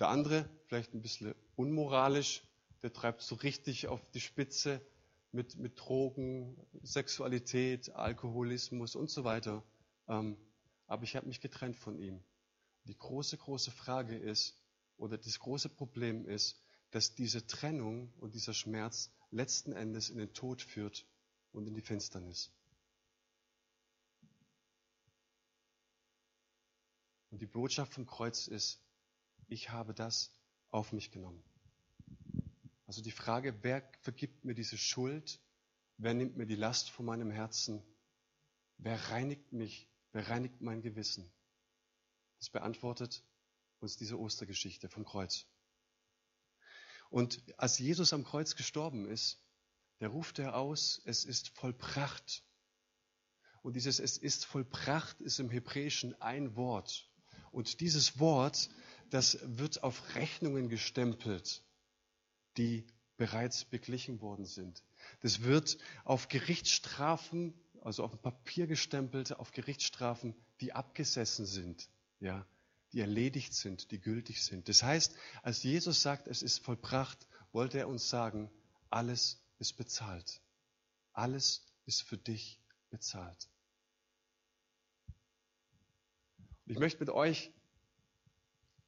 Der 0.00 0.08
andere, 0.08 0.50
vielleicht 0.66 0.92
ein 0.92 1.02
bisschen 1.02 1.36
unmoralisch, 1.54 2.42
der 2.82 2.92
treibt 2.92 3.22
so 3.22 3.36
richtig 3.36 3.86
auf 3.86 4.00
die 4.10 4.20
Spitze 4.20 4.84
mit, 5.32 5.56
mit 5.56 5.78
Drogen, 5.80 6.56
Sexualität, 6.82 7.90
Alkoholismus 7.94 8.94
und 8.94 9.10
so 9.10 9.24
weiter. 9.24 9.64
Ähm, 10.08 10.36
aber 10.86 11.04
ich 11.04 11.16
habe 11.16 11.26
mich 11.26 11.40
getrennt 11.40 11.76
von 11.76 11.98
ihm. 11.98 12.22
Die 12.84 12.96
große, 12.96 13.38
große 13.38 13.70
Frage 13.70 14.16
ist, 14.16 14.58
oder 14.98 15.16
das 15.18 15.38
große 15.38 15.68
Problem 15.68 16.26
ist, 16.26 16.60
dass 16.90 17.14
diese 17.14 17.46
Trennung 17.46 18.12
und 18.18 18.34
dieser 18.34 18.52
Schmerz 18.52 19.10
letzten 19.30 19.72
Endes 19.72 20.10
in 20.10 20.18
den 20.18 20.34
Tod 20.34 20.60
führt 20.60 21.06
und 21.52 21.66
in 21.66 21.74
die 21.74 21.80
Finsternis. 21.80 22.52
Und 27.30 27.40
die 27.40 27.46
Botschaft 27.46 27.94
vom 27.94 28.06
Kreuz 28.06 28.46
ist, 28.46 28.78
ich 29.48 29.70
habe 29.70 29.94
das 29.94 30.30
auf 30.70 30.92
mich 30.92 31.10
genommen. 31.10 31.42
Also 32.92 33.00
die 33.00 33.10
Frage, 33.10 33.56
wer 33.62 33.90
vergibt 34.02 34.44
mir 34.44 34.54
diese 34.54 34.76
Schuld? 34.76 35.40
Wer 35.96 36.12
nimmt 36.12 36.36
mir 36.36 36.44
die 36.44 36.56
Last 36.56 36.90
von 36.90 37.06
meinem 37.06 37.30
Herzen? 37.30 37.82
Wer 38.76 39.08
reinigt 39.08 39.50
mich? 39.50 39.88
Wer 40.12 40.28
reinigt 40.28 40.60
mein 40.60 40.82
Gewissen? 40.82 41.32
Das 42.38 42.50
beantwortet 42.50 43.24
uns 43.80 43.96
diese 43.96 44.20
Ostergeschichte 44.20 44.90
vom 44.90 45.06
Kreuz. 45.06 45.46
Und 47.08 47.42
als 47.56 47.78
Jesus 47.78 48.12
am 48.12 48.24
Kreuz 48.24 48.56
gestorben 48.56 49.06
ist, 49.06 49.42
der 50.00 50.08
ruft 50.08 50.38
er 50.38 50.54
aus, 50.54 51.00
es 51.06 51.24
ist 51.24 51.48
vollbracht. 51.48 52.44
Und 53.62 53.72
dieses 53.72 54.00
Es 54.00 54.18
ist 54.18 54.44
vollbracht 54.44 55.18
ist 55.22 55.38
im 55.38 55.48
Hebräischen 55.48 56.20
ein 56.20 56.56
Wort. 56.56 57.10
Und 57.52 57.80
dieses 57.80 58.18
Wort, 58.18 58.68
das 59.08 59.38
wird 59.42 59.82
auf 59.82 60.14
Rechnungen 60.14 60.68
gestempelt, 60.68 61.64
die 62.56 62.86
bereits 63.16 63.64
beglichen 63.64 64.20
worden 64.20 64.44
sind. 64.44 64.82
Das 65.20 65.42
wird 65.42 65.78
auf 66.04 66.28
Gerichtsstrafen, 66.28 67.54
also 67.82 68.04
auf 68.04 68.20
Papier 68.20 68.66
gestempelt, 68.66 69.32
auf 69.32 69.52
Gerichtsstrafen, 69.52 70.34
die 70.60 70.72
abgesessen 70.72 71.46
sind, 71.46 71.88
ja, 72.20 72.46
die 72.92 73.00
erledigt 73.00 73.54
sind, 73.54 73.90
die 73.90 74.00
gültig 74.00 74.42
sind. 74.42 74.68
Das 74.68 74.82
heißt, 74.82 75.16
als 75.42 75.62
Jesus 75.62 76.02
sagt, 76.02 76.28
es 76.28 76.42
ist 76.42 76.58
vollbracht, 76.58 77.26
wollte 77.52 77.78
er 77.78 77.88
uns 77.88 78.08
sagen, 78.08 78.50
alles 78.90 79.40
ist 79.58 79.74
bezahlt. 79.74 80.40
Alles 81.12 81.64
ist 81.86 82.02
für 82.02 82.18
dich 82.18 82.60
bezahlt. 82.90 83.48
Ich 86.66 86.78
möchte 86.78 87.00
mit 87.00 87.10
euch 87.10 87.52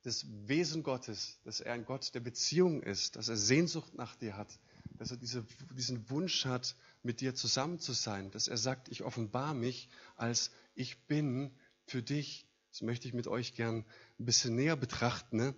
das 0.05 0.27
Wesen 0.47 0.83
Gottes, 0.83 1.41
dass 1.45 1.61
er 1.61 1.73
ein 1.73 1.87
Gott 1.87 2.15
der 2.15 2.21
Beziehung 2.21 2.83
ist, 2.83 3.17
dass 3.17 3.29
er 3.29 3.39
Sehnsucht 3.39 3.95
nach 3.95 4.15
dir 4.17 4.37
hat, 4.37 4.59
dass 4.99 5.11
er 5.11 5.17
diese, 5.17 5.47
diesen 5.75 6.09
Wunsch 6.11 6.45
hat, 6.45 6.77
mit 7.03 7.21
dir 7.21 7.35
zusammen 7.35 7.79
zu 7.79 7.93
sein, 7.93 8.31
dass 8.31 8.47
er 8.47 8.59
sagt, 8.59 8.89
ich 8.89 9.03
offenbar 9.03 9.55
mich 9.55 9.89
als 10.17 10.51
ich 10.75 11.07
bin 11.07 11.51
für 11.87 12.03
dich. 12.03 12.47
Das 12.71 12.83
möchte 12.83 13.09
ich 13.09 13.15
mit 13.15 13.27
euch 13.29 13.55
gern 13.55 13.85
ein 14.19 14.25
bisschen 14.25 14.55
näher 14.57 14.77
betrachten, 14.77 15.37
ne? 15.37 15.55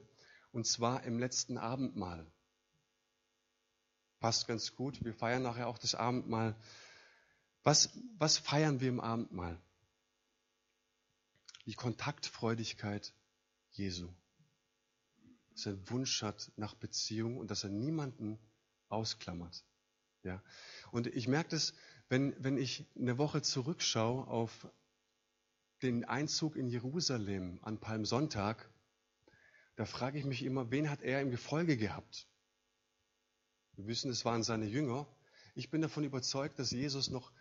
und 0.52 0.66
zwar 0.66 1.02
im 1.04 1.18
letzten 1.18 1.58
Abendmahl. 1.58 2.26
Passt 4.20 4.46
ganz 4.46 4.74
gut. 4.74 5.04
Wir 5.04 5.14
feiern 5.14 5.42
nachher 5.42 5.66
auch 5.66 5.78
das 5.78 5.94
Abendmahl. 5.94 6.56
Was, 7.64 7.90
was 8.18 8.38
feiern 8.38 8.80
wir 8.80 8.88
im 8.88 9.00
Abendmahl? 9.00 9.60
Die 11.66 11.74
Kontaktfreudigkeit 11.74 13.12
Jesu. 13.72 14.08
Dass 15.56 15.66
er 15.66 15.90
Wunsch 15.90 16.22
hat 16.22 16.52
nach 16.56 16.74
Beziehung 16.74 17.38
und 17.38 17.50
dass 17.50 17.64
er 17.64 17.70
niemanden 17.70 18.38
ausklammert. 18.88 19.64
Ja. 20.22 20.42
Und 20.92 21.06
ich 21.06 21.28
merke 21.28 21.50
das, 21.50 21.72
wenn, 22.08 22.36
wenn 22.38 22.58
ich 22.58 22.84
eine 22.94 23.16
Woche 23.16 23.40
zurückschaue 23.40 24.26
auf 24.26 24.68
den 25.82 26.04
Einzug 26.04 26.56
in 26.56 26.68
Jerusalem 26.68 27.58
an 27.62 27.80
Palmsonntag, 27.80 28.70
da 29.76 29.86
frage 29.86 30.18
ich 30.18 30.24
mich 30.26 30.42
immer, 30.42 30.70
wen 30.70 30.90
hat 30.90 31.00
er 31.02 31.20
im 31.20 31.30
Gefolge 31.30 31.76
gehabt? 31.76 32.28
Wir 33.72 33.86
wissen, 33.86 34.10
es 34.10 34.24
waren 34.24 34.42
seine 34.42 34.66
Jünger. 34.66 35.06
Ich 35.54 35.70
bin 35.70 35.80
davon 35.80 36.04
überzeugt, 36.04 36.58
dass 36.58 36.70
Jesus 36.70 37.10
noch 37.10 37.32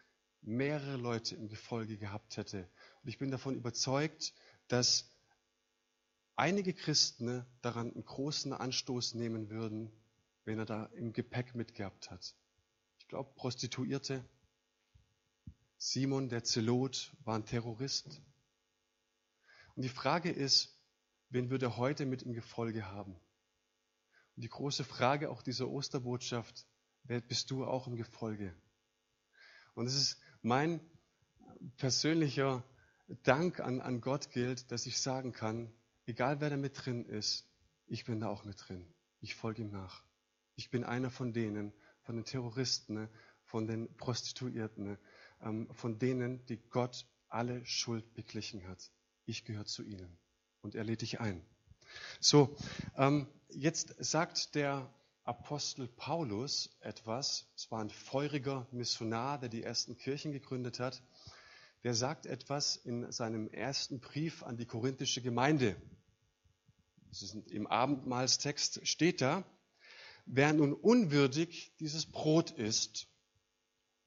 mehrere 0.42 0.96
Leute 0.96 1.36
im 1.36 1.50
Gefolge 1.50 1.98
gehabt 1.98 2.38
hätte. 2.38 2.70
Und 3.02 3.10
ich 3.10 3.18
bin 3.18 3.32
davon 3.32 3.56
überzeugt, 3.56 4.34
dass 4.68 5.15
einige 6.36 6.74
Christen 6.74 7.46
daran 7.62 7.92
einen 7.92 8.06
großen 8.06 8.54
Anstoß 8.54 9.16
nehmen 9.16 9.50
würden, 9.50 9.92
wenn 10.44 10.60
er 10.60 10.66
da 10.66 10.86
im 10.96 11.14
Gepäck 11.14 11.56
mitgehabt 11.56 12.12
hat. 12.12 12.36
Ich 13.00 13.08
glaube, 13.08 13.34
Prostituierte, 13.36 14.24
Simon 15.78 16.30
der 16.30 16.44
Zelot 16.44 17.16
war 17.24 17.36
ein 17.36 17.46
Terrorist. 17.46 18.22
Und 19.76 19.84
die 19.84 19.90
Frage 19.90 20.32
ist, 20.32 20.82
wen 21.30 21.50
würde 21.50 21.68
er 21.68 21.78
heute 21.78 22.06
mit 22.06 22.24
im 22.24 22.34
Gefolge 22.34 22.86
haben? 22.86 23.14
Und 24.36 24.44
die 24.44 24.50
große 24.50 24.84
Frage 24.84 25.30
auch 25.30 25.42
dieser 25.42 25.70
Osterbotschaft, 25.70 26.66
wer 27.04 27.22
bist 27.22 27.52
du 27.52 27.66
auch 27.66 27.88
im 27.88 27.96
Gefolge? 27.96 28.56
Und 29.74 29.88
es 29.88 29.96
ist 29.96 30.20
mein 30.42 30.80
persönlicher 31.78 32.64
Dank 33.24 33.60
an, 33.60 33.82
an 33.82 34.02
Gott 34.02 34.32
gilt, 34.32 34.72
dass 34.72 34.86
ich 34.86 35.00
sagen 35.00 35.32
kann, 35.32 35.72
egal 36.06 36.42
wer 36.42 36.50
da 36.50 36.58
mit 36.58 36.86
drin 36.86 37.06
ist, 37.06 37.48
ich 37.88 38.06
bin 38.06 38.20
da 38.20 38.30
auch 38.30 38.44
mit 38.44 38.58
drin. 38.68 38.86
Ich 39.22 39.36
folge 39.36 39.62
ihm 39.62 39.72
nach. 39.72 40.04
Ich 40.56 40.70
bin 40.70 40.84
einer 40.84 41.12
von 41.12 41.34
denen, 41.34 41.74
von 42.02 42.16
den 42.16 42.26
Terroristen, 42.26 43.10
von 43.44 43.68
den 43.68 43.96
Prostituierten, 43.98 44.98
ähm, 45.42 45.70
von 45.74 46.00
denen, 46.00 46.46
die 46.46 46.58
Gott 46.58 47.08
alle 47.28 47.66
Schuld 47.66 48.14
beglichen 48.14 48.68
hat. 48.68 48.92
Ich 49.26 49.46
gehöre 49.46 49.66
zu 49.66 49.84
ihnen 49.84 50.18
und 50.62 50.76
er 50.76 50.84
lädt 50.84 51.02
dich 51.02 51.20
ein. 51.20 51.46
So, 52.20 52.56
ähm, 52.98 53.28
jetzt 53.50 53.96
sagt 54.00 54.56
der 54.56 54.92
Apostel 55.24 55.88
Paulus 55.88 56.78
etwas. 56.82 57.48
Es 57.56 57.72
war 57.72 57.82
ein 57.82 57.90
feuriger 57.90 58.68
Missionar, 58.72 59.40
der 59.40 59.50
die 59.50 59.64
ersten 59.64 59.98
Kirchen 59.98 60.32
gegründet 60.32 60.80
hat. 60.80 61.02
Der 61.84 61.94
sagt 61.94 62.26
etwas 62.26 62.76
in 62.78 63.12
seinem 63.12 63.48
ersten 63.48 64.00
Brief 64.00 64.44
an 64.44 64.58
die 64.58 64.66
korinthische 64.66 65.22
Gemeinde. 65.22 65.76
Im 67.50 67.68
Abendmahlstext 67.68 68.88
steht 68.88 69.22
da, 69.22 69.44
wer 70.26 70.54
nun 70.54 70.74
unwürdig 70.74 71.76
dieses 71.80 72.06
Brot 72.06 72.52
isst 72.52 73.08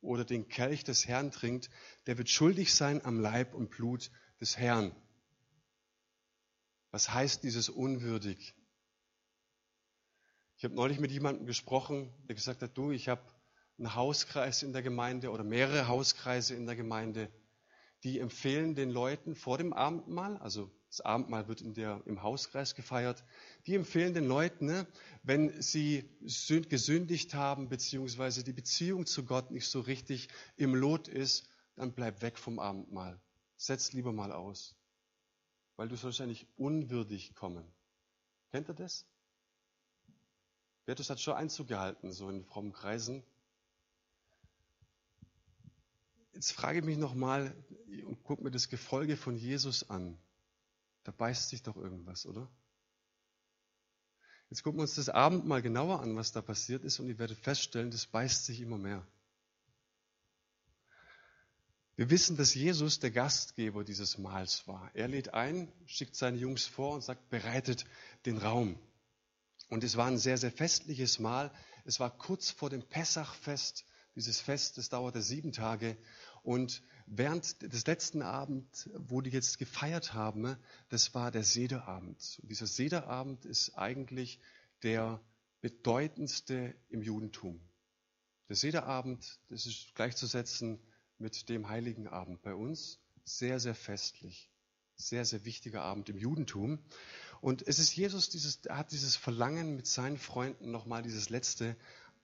oder 0.01 0.25
den 0.25 0.49
Kelch 0.49 0.85
des 0.85 1.07
Herrn 1.07 1.31
trinkt, 1.31 1.71
der 2.07 2.19
wird 2.19 2.29
schuldig 2.29 2.75
sein 2.75 3.05
am 3.05 3.21
Leib 3.21 3.55
und 3.55 3.71
Blut 3.71 4.11
des 4.41 4.57
Herrn. 4.57 4.95
Was 6.91 7.13
heißt 7.13 7.43
dieses 7.43 7.69
unwürdig? 7.69 8.55
Ich 10.57 10.65
habe 10.65 10.75
neulich 10.75 10.99
mit 10.99 11.13
jemandem 11.13 11.47
gesprochen, 11.47 12.13
der 12.27 12.35
gesagt 12.35 12.63
hat, 12.63 12.77
du, 12.77 12.91
ich 12.91 13.09
habe 13.09 13.23
einen 13.79 13.95
Hauskreis 13.95 14.63
in 14.63 14.73
der 14.73 14.83
Gemeinde 14.83 15.31
oder 15.31 15.45
mehrere 15.45 15.87
Hauskreise 15.87 16.55
in 16.55 16.67
der 16.67 16.75
Gemeinde, 16.75 17.31
die 18.03 18.19
empfehlen 18.19 18.75
den 18.75 18.91
Leuten 18.91 19.35
vor 19.37 19.59
dem 19.59 19.73
Abendmahl, 19.73 20.37
also 20.39 20.73
das 20.89 21.01
Abendmahl 21.01 21.49
wird 21.49 21.63
der, 21.77 22.03
im 22.07 22.23
Hauskreis 22.23 22.75
gefeiert, 22.75 23.25
die 23.67 23.75
empfehlen 23.75 24.15
den 24.15 24.27
Leuten, 24.27 24.67
ne, 24.67 24.87
wenn 25.23 25.61
sie 25.61 26.09
gesündigt 26.71 27.35
haben, 27.35 27.69
beziehungsweise 27.69 28.43
die 28.43 28.53
Beziehung 28.53 29.07
zu 29.07 29.25
Gott 29.25 29.51
nicht 29.51 29.69
so 29.69 29.81
richtig 29.81 30.29
im 30.57 30.75
Lot 30.75 31.09
ist, 31.09 31.49
dann 31.77 31.93
bleib 31.93 32.23
weg 32.23 32.39
vom 32.39 32.59
Abendmahl. 32.59 33.21
Setz 33.57 33.93
lieber 33.93 34.13
mal 34.13 34.33
aus 34.33 34.79
weil 35.79 35.89
du 35.89 35.97
sollst 35.97 36.19
ja 36.19 36.27
nicht 36.27 36.47
unwürdig 36.57 37.37
kommen. 37.37 37.65
Kennt 38.51 38.69
ihr 38.69 38.75
das? 38.75 39.07
Bertus 40.85 41.09
hat 41.09 41.21
schon 41.21 41.35
Einzug 41.35 41.69
gehalten, 41.69 42.13
so 42.13 42.29
in 42.29 42.45
frommen 42.45 42.73
Kreisen. 42.73 43.23
Jetzt 46.33 46.51
frage 46.51 46.81
ich 46.81 46.85
mich 46.85 46.99
nochmal 46.99 47.55
und 48.05 48.25
guck 48.25 48.43
mir 48.43 48.51
das 48.51 48.69
Gefolge 48.69 49.17
von 49.17 49.37
Jesus 49.37 49.89
an. 49.89 50.19
Da 51.05 51.13
beißt 51.13 51.49
sich 51.49 51.63
doch 51.63 51.77
irgendwas, 51.77 52.27
oder? 52.27 52.51
Jetzt 54.51 54.63
gucken 54.63 54.79
wir 54.79 54.83
uns 54.83 54.95
das 54.95 55.09
Abend 55.09 55.47
mal 55.47 55.61
genauer 55.61 56.01
an, 56.01 56.17
was 56.17 56.33
da 56.33 56.41
passiert 56.41 56.85
ist, 56.85 56.99
und 57.01 57.09
ihr 57.09 57.19
werdet 57.19 57.39
feststellen, 57.39 57.91
das 57.91 58.07
beißt 58.07 58.47
sich 58.47 58.61
immer 58.61 58.79
mehr. 58.79 59.07
Wir 61.97 62.11
wissen, 62.11 62.37
dass 62.37 62.55
Jesus 62.55 63.01
der 63.01 63.11
Gastgeber 63.11 63.83
dieses 63.83 64.19
Mahls 64.19 64.69
war. 64.69 64.89
Er 64.95 65.09
lädt 65.09 65.35
ein, 65.35 65.71
schickt 65.87 66.15
seine 66.15 66.39
Jungs 66.39 66.65
vor 66.65 66.95
und 66.95 67.03
sagt, 67.03 67.29
bereitet 67.29 67.85
den 68.25 68.39
Raum. 68.39 68.79
Und 69.69 69.83
es 69.83 69.97
war 69.97 70.07
ein 70.07 70.17
sehr, 70.17 70.39
sehr 70.39 70.53
festliches 70.53 71.19
Mahl. 71.19 71.53
Es 71.85 71.99
war 71.99 72.17
kurz 72.17 72.53
vor 72.53 72.71
dem 72.71 72.83
Pessachfest. 72.83 73.85
Dieses 74.15 74.41
Fest, 74.41 74.79
das 74.79 74.89
dauerte 74.89 75.23
sieben 75.23 75.51
Tage. 75.53 75.97
Und 76.43 76.83
während 77.11 77.63
des 77.63 77.87
letzten 77.87 78.23
Abends, 78.23 78.91
wo 78.95 79.21
die 79.21 79.31
jetzt 79.31 79.59
gefeiert 79.59 80.15
haben, 80.15 80.57
das 80.89 81.15
war 81.15 81.31
der 81.31 81.45
Sederabend. 81.45 82.39
Und 82.43 82.51
dieser 82.51 82.67
Sederabend 82.67 83.45
ist 83.45 83.75
eigentlich 83.77 84.41
der 84.83 85.21
bedeutendste 85.61 86.75
im 86.89 87.03
Judentum. 87.03 87.61
Der 88.49 88.57
Sederabend, 88.57 89.39
das 89.49 89.67
ist 89.67 89.95
gleichzusetzen 89.95 90.81
mit 91.19 91.49
dem 91.49 91.69
Heiligen 91.69 92.07
Abend 92.07 92.43
bei 92.43 92.55
uns. 92.55 93.01
Sehr, 93.25 93.61
sehr 93.61 93.75
festlich. 93.75 94.51
Sehr, 94.97 95.25
sehr 95.25 95.45
wichtiger 95.45 95.83
Abend 95.83 96.09
im 96.09 96.17
Judentum. 96.17 96.79
Und 97.41 97.67
es 97.67 97.79
ist 97.79 97.95
Jesus, 97.95 98.31
dieses, 98.31 98.61
hat 98.69 98.93
dieses 98.93 99.17
Verlangen 99.17 99.77
mit 99.77 99.87
seinen 99.87 100.19
Freunden 100.19 100.71
nochmal 100.71 101.03
dieses 101.03 101.29
letzte 101.29 101.77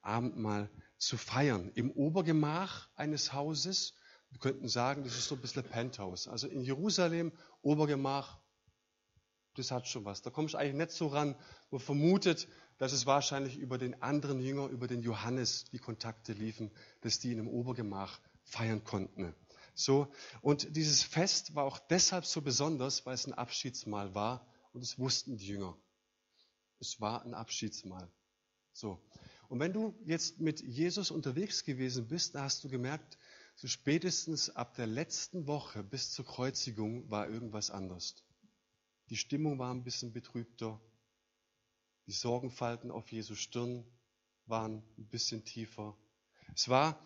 Abendmahl 0.02 0.70
zu 0.98 1.16
feiern. 1.16 1.70
Im 1.74 1.90
Obergemach 1.90 2.88
eines 2.96 3.32
Hauses. 3.32 3.94
Wir 4.34 4.40
könnten 4.40 4.66
sagen, 4.66 5.04
das 5.04 5.16
ist 5.16 5.28
so 5.28 5.36
ein 5.36 5.40
bisschen 5.40 5.62
Penthouse. 5.62 6.26
Also 6.26 6.48
in 6.48 6.64
Jerusalem, 6.64 7.30
Obergemach, 7.62 8.40
das 9.54 9.70
hat 9.70 9.86
schon 9.86 10.04
was. 10.04 10.22
Da 10.22 10.30
kommst 10.30 10.54
du 10.54 10.58
eigentlich 10.58 10.74
nicht 10.74 10.90
so 10.90 11.06
ran. 11.06 11.36
Man 11.70 11.80
vermutet, 11.80 12.48
dass 12.78 12.92
es 12.92 13.06
wahrscheinlich 13.06 13.56
über 13.56 13.78
den 13.78 14.02
anderen 14.02 14.40
Jünger, 14.40 14.66
über 14.66 14.88
den 14.88 15.02
Johannes 15.02 15.66
die 15.66 15.78
Kontakte 15.78 16.32
liefen, 16.32 16.72
dass 17.02 17.20
die 17.20 17.30
in 17.30 17.38
einem 17.38 17.48
Obergemach 17.48 18.18
feiern 18.42 18.82
konnten. 18.82 19.36
So, 19.72 20.12
und 20.40 20.74
dieses 20.74 21.04
Fest 21.04 21.54
war 21.54 21.62
auch 21.62 21.78
deshalb 21.78 22.26
so 22.26 22.42
besonders, 22.42 23.06
weil 23.06 23.14
es 23.14 23.28
ein 23.28 23.34
Abschiedsmahl 23.34 24.16
war 24.16 24.48
und 24.72 24.82
es 24.82 24.98
wussten 24.98 25.36
die 25.36 25.46
Jünger. 25.46 25.78
Es 26.80 27.00
war 27.00 27.24
ein 27.24 27.34
Abschiedsmahl. 27.34 28.10
So. 28.72 29.00
Und 29.48 29.60
wenn 29.60 29.72
du 29.72 29.94
jetzt 30.04 30.40
mit 30.40 30.60
Jesus 30.60 31.12
unterwegs 31.12 31.62
gewesen 31.62 32.08
bist, 32.08 32.34
da 32.34 32.42
hast 32.42 32.64
du 32.64 32.68
gemerkt, 32.68 33.16
so 33.56 33.68
spätestens 33.68 34.50
ab 34.50 34.74
der 34.74 34.86
letzten 34.86 35.46
Woche 35.46 35.82
bis 35.82 36.10
zur 36.10 36.24
Kreuzigung 36.24 37.08
war 37.10 37.28
irgendwas 37.28 37.70
anders. 37.70 38.16
Die 39.10 39.16
Stimmung 39.16 39.58
war 39.58 39.72
ein 39.72 39.84
bisschen 39.84 40.12
betrübter. 40.12 40.80
Die 42.06 42.12
Sorgenfalten 42.12 42.90
auf 42.90 43.12
Jesu 43.12 43.34
Stirn 43.34 43.84
waren 44.46 44.82
ein 44.98 45.08
bisschen 45.08 45.44
tiefer. 45.44 45.96
Es 46.54 46.68
war 46.68 46.98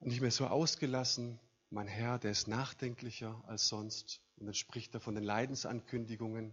nicht 0.00 0.20
mehr 0.20 0.30
so 0.30 0.46
ausgelassen. 0.46 1.40
Mein 1.70 1.88
Herr, 1.88 2.18
der 2.18 2.30
ist 2.30 2.46
nachdenklicher 2.46 3.42
als 3.46 3.68
sonst. 3.68 4.20
Und 4.36 4.46
dann 4.46 4.54
spricht 4.54 4.94
er 4.94 5.00
von 5.00 5.14
den 5.14 5.24
Leidensankündigungen. 5.24 6.52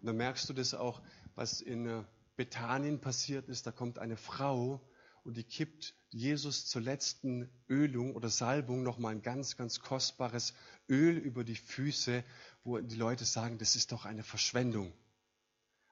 Und 0.00 0.06
dann 0.06 0.16
merkst 0.16 0.48
du 0.48 0.52
das 0.52 0.74
auch, 0.74 1.02
was 1.34 1.60
in 1.60 1.86
äh, 1.86 2.04
Bethanien 2.36 3.00
passiert 3.00 3.48
ist. 3.48 3.66
Da 3.66 3.72
kommt 3.72 3.98
eine 3.98 4.16
Frau 4.16 4.80
und 5.22 5.36
die 5.36 5.44
kippt 5.44 5.94
Jesus 6.10 6.66
zur 6.66 6.82
letzten 6.82 7.48
Ölung 7.68 8.16
oder 8.16 8.28
Salbung 8.28 8.82
nochmal 8.82 9.14
ein 9.14 9.22
ganz, 9.22 9.56
ganz 9.56 9.80
kostbares 9.80 10.54
Öl 10.88 11.16
über 11.16 11.44
die 11.44 11.56
Füße, 11.56 12.24
wo 12.64 12.78
die 12.78 12.96
Leute 12.96 13.24
sagen, 13.24 13.58
das 13.58 13.76
ist 13.76 13.92
doch 13.92 14.04
eine 14.04 14.24
Verschwendung. 14.24 14.92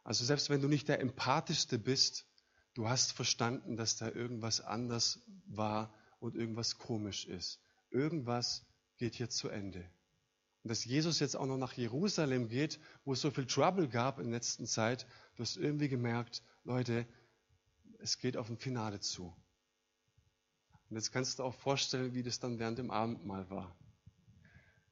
Also 0.03 0.25
selbst 0.25 0.51
wenn 0.51 0.61
du 0.61 0.69
nicht 0.69 0.89
der 0.89 1.01
empathischste 1.01 1.79
bist, 1.79 2.27
du 2.75 2.89
hast 2.89 3.13
verstanden, 3.13 3.77
dass 3.77 3.97
da 3.97 4.11
irgendwas 4.11 4.61
anders 4.61 5.21
war 5.47 5.95
und 6.19 6.35
irgendwas 6.35 6.79
komisch 6.79 7.27
ist. 7.27 7.61
Irgendwas 7.91 8.67
geht 8.97 9.15
hier 9.15 9.31
zu 9.31 9.49
Ende. 9.49 9.89
Und 10.65 10.71
dass 10.71 10.85
Jesus 10.85 11.21
jetzt 11.21 11.37
auch 11.37 11.47
noch 11.47 11.57
nach 11.57 11.75
Jerusalem 11.75 12.49
geht, 12.49 12.81
wo 13.05 13.13
es 13.13 13.21
so 13.21 13.31
viel 13.31 13.47
Trouble 13.47 13.89
gab 13.89 14.19
in 14.19 14.25
der 14.25 14.35
letzten 14.35 14.67
Zeit, 14.67 15.07
du 15.37 15.43
hast 15.43 15.57
irgendwie 15.57 15.89
gemerkt, 15.89 16.43
Leute, 16.65 17.07
es 18.01 18.19
geht 18.19 18.37
auf 18.37 18.51
ein 18.51 18.59
Finale 18.59 19.01
zu. 19.01 19.35
Und 20.89 20.97
jetzt 20.97 21.13
kannst 21.13 21.39
du 21.39 21.43
auch 21.43 21.55
vorstellen, 21.55 22.15
wie 22.15 22.23
das 22.23 22.41
dann 22.41 22.59
während 22.59 22.79
dem 22.79 22.91
Abendmahl 22.91 23.49
war. 23.51 23.77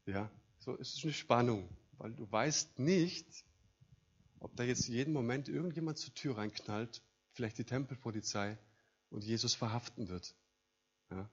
Ja, 0.04 0.30
so 0.58 0.74
ist 0.74 0.98
es 0.98 1.04
eine 1.04 1.12
Spannung, 1.12 1.68
weil 1.98 2.12
du 2.12 2.30
weißt 2.30 2.78
nicht, 2.78 3.26
ob 4.40 4.54
da 4.56 4.62
jetzt 4.62 4.88
jeden 4.88 5.12
Moment 5.12 5.48
irgendjemand 5.48 5.98
zur 5.98 6.14
Tür 6.14 6.36
reinknallt, 6.36 7.02
vielleicht 7.32 7.58
die 7.58 7.64
Tempelpolizei 7.64 8.58
und 9.10 9.24
Jesus 9.24 9.54
verhaften 9.54 10.08
wird. 10.08 10.34
Ja, 11.10 11.28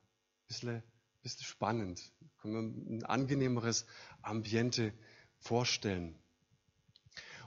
bisschen, 0.48 0.82
bisschen 1.22 1.44
spannend. 1.44 2.12
Können 2.38 2.54
wir 2.54 2.92
ein 2.92 3.04
angenehmeres 3.04 3.86
Ambiente 4.22 4.94
vorstellen. 5.40 6.18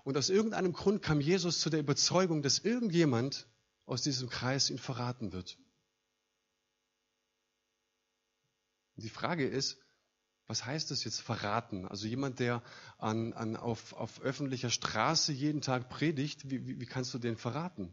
Und 0.04 0.16
aus 0.16 0.28
irgendeinem 0.28 0.72
Grund 0.72 1.02
kam 1.02 1.20
Jesus 1.20 1.60
zu 1.60 1.70
der 1.70 1.80
Überzeugung, 1.80 2.42
dass 2.42 2.60
irgendjemand 2.60 3.48
aus 3.86 4.02
diesem 4.02 4.28
Kreis 4.28 4.70
ihn 4.70 4.78
verraten 4.78 5.32
wird. 5.32 5.58
Und 8.84 8.85
die 8.96 9.10
Frage 9.10 9.46
ist, 9.46 9.78
was 10.46 10.64
heißt 10.64 10.90
das 10.90 11.04
jetzt 11.04 11.20
verraten? 11.20 11.86
Also 11.86 12.06
jemand, 12.06 12.38
der 12.38 12.62
an, 12.98 13.32
an, 13.32 13.56
auf, 13.56 13.92
auf 13.94 14.20
öffentlicher 14.20 14.70
Straße 14.70 15.32
jeden 15.32 15.60
Tag 15.60 15.88
predigt, 15.88 16.50
wie, 16.50 16.66
wie, 16.66 16.80
wie 16.80 16.86
kannst 16.86 17.12
du 17.14 17.18
den 17.18 17.36
verraten? 17.36 17.92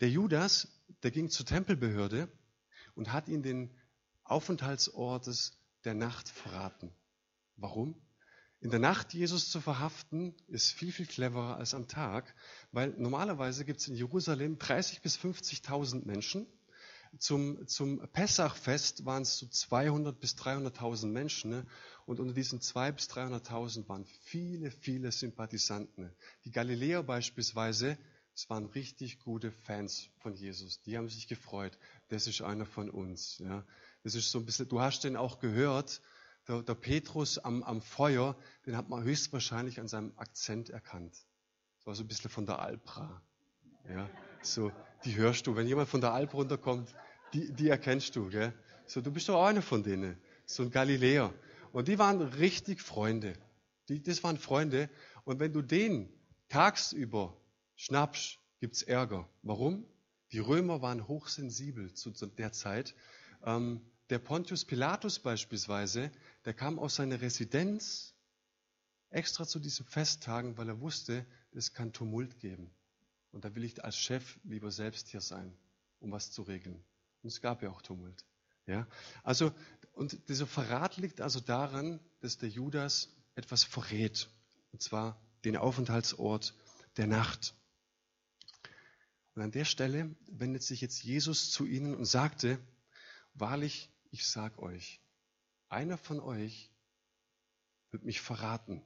Der 0.00 0.10
Judas, 0.10 0.68
der 1.02 1.10
ging 1.10 1.30
zur 1.30 1.46
Tempelbehörde 1.46 2.28
und 2.94 3.12
hat 3.12 3.28
ihn 3.28 3.42
den 3.42 3.70
Aufenthaltsortes 4.24 5.58
der 5.84 5.94
Nacht 5.94 6.28
verraten. 6.28 6.92
Warum? 7.56 7.94
In 8.60 8.70
der 8.70 8.80
Nacht 8.80 9.14
Jesus 9.14 9.50
zu 9.50 9.60
verhaften, 9.60 10.34
ist 10.48 10.72
viel, 10.72 10.90
viel 10.90 11.06
cleverer 11.06 11.56
als 11.56 11.74
am 11.74 11.86
Tag, 11.86 12.34
weil 12.72 12.90
normalerweise 12.98 13.64
gibt 13.64 13.80
es 13.80 13.86
in 13.86 13.94
Jerusalem 13.94 14.56
30.000 14.56 15.02
bis 15.02 15.16
50.000 15.16 16.04
Menschen 16.04 16.46
zum, 17.18 17.66
zum 17.66 18.00
Pessachfest 18.12 19.04
waren 19.04 19.22
es 19.22 19.38
so 19.38 19.46
200 19.46 20.18
bis 20.18 20.34
300.000 20.36 21.06
Menschen. 21.06 21.50
Ne? 21.50 21.66
Und 22.06 22.20
unter 22.20 22.34
diesen 22.34 22.60
200 22.60 22.96
bis 22.96 23.10
300.000 23.10 23.88
waren 23.88 24.04
viele, 24.04 24.70
viele 24.70 25.12
Sympathisanten. 25.12 26.10
Die 26.44 26.50
Galiläer 26.50 27.02
beispielsweise, 27.02 27.98
es 28.34 28.48
waren 28.48 28.66
richtig 28.66 29.18
gute 29.18 29.50
Fans 29.50 30.10
von 30.18 30.34
Jesus. 30.34 30.80
Die 30.82 30.96
haben 30.96 31.08
sich 31.08 31.26
gefreut. 31.26 31.76
Das 32.08 32.26
ist 32.26 32.40
einer 32.40 32.66
von 32.66 32.88
uns. 32.88 33.38
Ja? 33.38 33.64
Das 34.04 34.14
ist 34.14 34.30
so 34.30 34.38
ein 34.38 34.46
bisschen, 34.46 34.68
du 34.68 34.80
hast 34.80 35.04
den 35.04 35.16
auch 35.16 35.40
gehört. 35.40 36.00
Der, 36.46 36.62
der 36.62 36.74
Petrus 36.74 37.38
am, 37.38 37.62
am 37.62 37.82
Feuer, 37.82 38.36
den 38.64 38.76
hat 38.76 38.88
man 38.88 39.02
höchstwahrscheinlich 39.02 39.80
an 39.80 39.88
seinem 39.88 40.12
Akzent 40.16 40.70
erkannt. 40.70 41.14
Das 41.78 41.86
war 41.86 41.94
so 41.94 42.04
ein 42.04 42.08
bisschen 42.08 42.30
von 42.30 42.46
der 42.46 42.60
Alpra. 42.60 43.20
Ja? 43.88 44.08
So, 44.42 44.72
die 45.04 45.16
hörst 45.16 45.46
du. 45.46 45.56
Wenn 45.56 45.66
jemand 45.66 45.88
von 45.88 46.00
der 46.00 46.12
Alp 46.12 46.32
runterkommt, 46.32 46.94
die, 47.32 47.52
die 47.52 47.68
erkennst 47.68 48.16
du. 48.16 48.28
Gell? 48.28 48.52
So, 48.86 49.00
du 49.00 49.10
bist 49.10 49.28
doch 49.28 49.44
einer 49.44 49.62
von 49.62 49.82
denen. 49.82 50.16
So 50.46 50.62
ein 50.62 50.70
Galiläer. 50.70 51.32
Und 51.72 51.88
die 51.88 51.98
waren 51.98 52.20
richtig 52.22 52.80
Freunde. 52.80 53.34
Die, 53.88 54.02
das 54.02 54.22
waren 54.22 54.38
Freunde. 54.38 54.88
Und 55.24 55.40
wenn 55.40 55.52
du 55.52 55.62
den 55.62 56.08
tagsüber 56.48 57.36
schnappst, 57.76 58.38
gibt's 58.60 58.82
Ärger. 58.82 59.28
Warum? 59.42 59.84
Die 60.32 60.38
Römer 60.38 60.82
waren 60.82 61.06
hochsensibel 61.08 61.92
zu, 61.94 62.12
zu 62.12 62.26
der 62.26 62.52
Zeit. 62.52 62.94
Ähm, 63.44 63.80
der 64.10 64.18
Pontius 64.18 64.64
Pilatus 64.64 65.18
beispielsweise, 65.18 66.10
der 66.44 66.54
kam 66.54 66.78
aus 66.78 66.96
seiner 66.96 67.20
Residenz 67.20 68.14
extra 69.10 69.46
zu 69.46 69.58
diesen 69.58 69.86
Festtagen, 69.86 70.56
weil 70.56 70.68
er 70.68 70.80
wusste, 70.80 71.26
es 71.52 71.72
kann 71.72 71.92
Tumult 71.92 72.38
geben. 72.40 72.70
Und 73.32 73.44
da 73.44 73.54
will 73.54 73.64
ich 73.64 73.84
als 73.84 73.98
Chef 73.98 74.38
lieber 74.44 74.70
selbst 74.70 75.08
hier 75.08 75.20
sein, 75.20 75.56
um 76.00 76.10
was 76.10 76.30
zu 76.30 76.42
regeln. 76.42 76.82
Und 77.28 77.32
es 77.32 77.42
gab 77.42 77.62
ja 77.62 77.68
auch 77.68 77.82
Tumult. 77.82 78.24
Ja? 78.64 78.88
Also, 79.22 79.52
und 79.92 80.30
dieser 80.30 80.46
Verrat 80.46 80.96
liegt 80.96 81.20
also 81.20 81.40
daran, 81.40 82.00
dass 82.20 82.38
der 82.38 82.48
Judas 82.48 83.14
etwas 83.34 83.64
verrät. 83.64 84.30
Und 84.72 84.80
zwar 84.80 85.20
den 85.44 85.54
Aufenthaltsort 85.54 86.54
der 86.96 87.06
Nacht. 87.06 87.54
Und 89.34 89.42
an 89.42 89.50
der 89.50 89.66
Stelle 89.66 90.16
wendet 90.26 90.62
sich 90.62 90.80
jetzt 90.80 91.02
Jesus 91.04 91.50
zu 91.50 91.66
ihnen 91.66 91.94
und 91.94 92.06
sagte, 92.06 92.58
wahrlich, 93.34 93.90
ich 94.10 94.26
sag 94.26 94.58
euch, 94.58 95.02
einer 95.68 95.98
von 95.98 96.20
euch 96.20 96.72
wird 97.90 98.04
mich 98.04 98.22
verraten. 98.22 98.82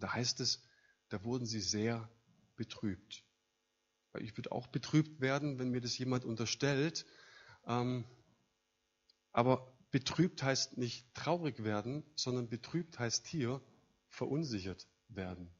Da 0.00 0.14
heißt 0.14 0.40
es, 0.40 0.64
da 1.10 1.22
wurden 1.22 1.46
sie 1.46 1.60
sehr 1.60 2.10
betrübt. 2.56 3.22
Ich 4.18 4.36
würde 4.36 4.50
auch 4.50 4.66
betrübt 4.66 5.20
werden, 5.20 5.60
wenn 5.60 5.70
mir 5.70 5.80
das 5.80 5.96
jemand 5.96 6.24
unterstellt. 6.24 7.06
Ähm, 7.66 8.04
aber 9.32 9.72
betrübt 9.90 10.42
heißt 10.42 10.78
nicht 10.78 11.14
traurig 11.14 11.64
werden, 11.64 12.04
sondern 12.14 12.48
betrübt 12.48 12.98
heißt 12.98 13.26
hier 13.26 13.60
verunsichert 14.08 14.86
werden. 15.08 15.50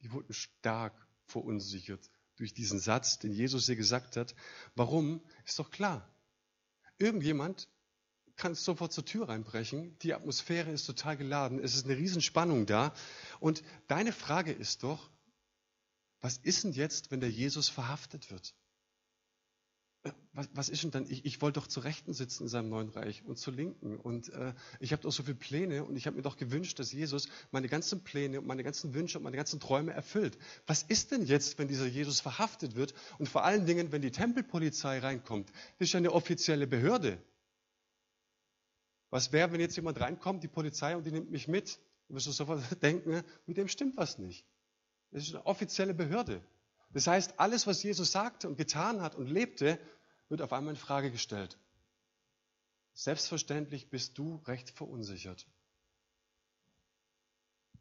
Die 0.00 0.12
wurden 0.12 0.32
stark 0.32 0.94
verunsichert 1.26 2.10
durch 2.36 2.54
diesen 2.54 2.78
Satz, 2.78 3.18
den 3.18 3.32
Jesus 3.32 3.66
hier 3.66 3.76
gesagt 3.76 4.16
hat. 4.16 4.34
Warum? 4.74 5.22
Ist 5.44 5.58
doch 5.58 5.70
klar. 5.70 6.08
Irgendjemand 6.98 7.68
kann 8.36 8.54
sofort 8.54 8.92
zur 8.92 9.04
Tür 9.04 9.28
reinbrechen. 9.28 9.98
Die 10.00 10.14
Atmosphäre 10.14 10.70
ist 10.70 10.86
total 10.86 11.16
geladen. 11.16 11.58
Es 11.58 11.74
ist 11.74 11.84
eine 11.84 11.96
Riesenspannung 11.96 12.66
da. 12.66 12.94
Und 13.40 13.62
deine 13.88 14.12
Frage 14.12 14.52
ist 14.52 14.82
doch, 14.82 15.10
was 16.20 16.38
ist 16.38 16.64
denn 16.64 16.72
jetzt, 16.72 17.10
wenn 17.10 17.20
der 17.20 17.30
Jesus 17.30 17.68
verhaftet 17.68 18.30
wird? 18.30 18.54
Was, 20.32 20.48
was 20.54 20.68
ist 20.68 20.82
denn 20.82 20.90
dann? 20.90 21.06
Ich, 21.08 21.24
ich 21.24 21.42
wollte 21.42 21.60
doch 21.60 21.66
zur 21.66 21.84
Rechten 21.84 22.12
sitzen 22.12 22.44
in 22.44 22.48
seinem 22.48 22.70
neuen 22.70 22.88
Reich 22.88 23.22
und 23.24 23.38
zur 23.38 23.52
Linken. 23.52 23.98
Und 23.98 24.30
äh, 24.30 24.54
ich 24.80 24.92
habe 24.92 25.02
doch 25.02 25.12
so 25.12 25.22
viele 25.22 25.36
Pläne 25.36 25.84
und 25.84 25.94
ich 25.94 26.06
habe 26.06 26.16
mir 26.16 26.22
doch 26.22 26.36
gewünscht, 26.36 26.78
dass 26.78 26.90
Jesus 26.90 27.28
meine 27.50 27.68
ganzen 27.68 28.02
Pläne 28.02 28.40
und 28.40 28.46
meine 28.46 28.64
ganzen 28.64 28.94
Wünsche 28.94 29.18
und 29.18 29.24
meine 29.24 29.36
ganzen 29.36 29.60
Träume 29.60 29.92
erfüllt. 29.92 30.38
Was 30.66 30.82
ist 30.82 31.12
denn 31.12 31.26
jetzt, 31.26 31.58
wenn 31.58 31.68
dieser 31.68 31.86
Jesus 31.86 32.20
verhaftet 32.20 32.74
wird 32.74 32.94
und 33.18 33.28
vor 33.28 33.44
allen 33.44 33.66
Dingen, 33.66 33.92
wenn 33.92 34.02
die 34.02 34.10
Tempelpolizei 34.10 34.98
reinkommt? 34.98 35.50
Das 35.78 35.88
ist 35.88 35.92
ja 35.92 35.98
eine 35.98 36.12
offizielle 36.12 36.66
Behörde. 36.66 37.18
Was 39.10 39.30
wäre, 39.30 39.52
wenn 39.52 39.60
jetzt 39.60 39.76
jemand 39.76 40.00
reinkommt, 40.00 40.42
die 40.42 40.48
Polizei, 40.48 40.96
und 40.96 41.04
die 41.04 41.12
nimmt 41.12 41.30
mich 41.30 41.46
mit? 41.46 41.78
Du 42.08 42.14
wirst 42.14 42.26
du 42.26 42.32
sofort 42.32 42.62
denken, 42.82 43.22
mit 43.46 43.58
dem 43.58 43.68
stimmt 43.68 43.96
was 43.98 44.18
nicht. 44.18 44.46
Das 45.10 45.22
ist 45.24 45.34
eine 45.34 45.44
offizielle 45.44 45.92
Behörde. 45.92 46.42
Das 46.92 47.06
heißt, 47.06 47.40
alles, 47.40 47.66
was 47.66 47.82
Jesus 47.82 48.12
sagte 48.12 48.48
und 48.48 48.56
getan 48.56 49.00
hat 49.00 49.14
und 49.14 49.26
lebte, 49.26 49.78
wird 50.28 50.42
auf 50.42 50.52
einmal 50.52 50.74
in 50.74 50.80
Frage 50.80 51.10
gestellt. 51.10 51.58
Selbstverständlich 52.94 53.88
bist 53.88 54.18
du 54.18 54.36
recht 54.46 54.70
verunsichert. 54.70 55.46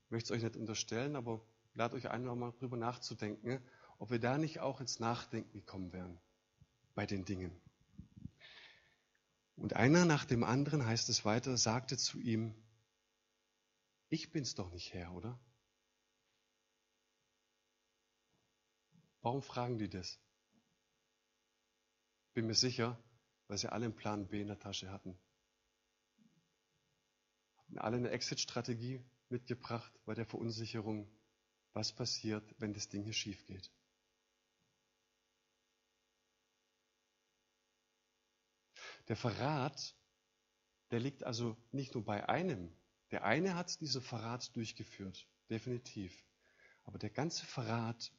Ich 0.06 0.12
möchte 0.12 0.34
es 0.34 0.38
euch 0.38 0.43
nicht 0.43 0.56
unterstellen, 0.56 1.15
aber 1.15 1.45
lade 1.74 1.95
euch 1.95 2.10
ein, 2.10 2.24
nochmal 2.24 2.54
drüber 2.60 2.78
nachzudenken, 2.78 3.62
ob 4.00 4.12
wir 4.12 4.19
da 4.19 4.38
nicht 4.38 4.60
auch 4.60 4.82
ins 4.82 5.00
Nachdenken 5.00 5.65
kommen 5.65 5.91
werden 5.93 6.19
bei 6.95 7.06
den 7.06 7.26
Dingen. 7.26 7.62
Und 9.56 9.74
einer 9.74 10.06
nach 10.06 10.26
dem 10.26 10.43
anderen, 10.43 10.86
heißt 10.86 11.10
es 11.10 11.24
weiter, 11.24 11.56
sagte 11.58 11.97
zu 11.97 12.19
ihm, 12.19 12.56
ich 14.10 14.32
bin's 14.32 14.56
doch 14.56 14.71
nicht 14.71 14.93
Herr, 14.93 15.13
oder? 15.13 15.39
Warum 19.21 19.41
fragen 19.41 19.77
die 19.77 19.89
das? 19.89 20.19
Bin 22.34 22.47
mir 22.47 22.55
sicher, 22.55 23.01
weil 23.47 23.57
sie 23.57 23.71
alle 23.71 23.86
einen 23.86 23.95
Plan 23.95 24.27
B 24.27 24.41
in 24.41 24.47
der 24.47 24.60
Tasche 24.60 24.89
hatten. 24.91 25.17
Hatten 27.57 27.77
alle 27.77 27.97
eine 27.97 28.10
Exit-Strategie 28.10 29.03
mitgebracht 29.29 29.93
bei 30.05 30.13
der 30.13 30.25
Verunsicherung, 30.25 31.10
was 31.73 31.93
passiert, 31.93 32.43
wenn 32.57 32.73
das 32.73 32.89
Ding 32.89 33.03
hier 33.03 33.13
schief 33.13 33.45
geht. 33.45 33.71
Der 39.07 39.15
Verrat, 39.15 39.95
der 40.91 40.99
liegt 40.99 41.23
also 41.23 41.57
nicht 41.71 41.93
nur 41.93 42.05
bei 42.05 42.27
einem. 42.29 42.73
Der 43.12 43.23
eine 43.23 43.55
hat 43.55 43.79
diesen 43.81 44.01
Verrat 44.01 44.55
durchgeführt, 44.55 45.27
definitiv. 45.49 46.25
Aber 46.84 46.97
der 46.97 47.10
ganze 47.10 47.45
Verrat, 47.45 48.12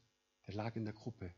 der 0.47 0.55
lag 0.55 0.77
in 0.77 0.85
der 0.85 0.95
Gruppe. 0.95 1.35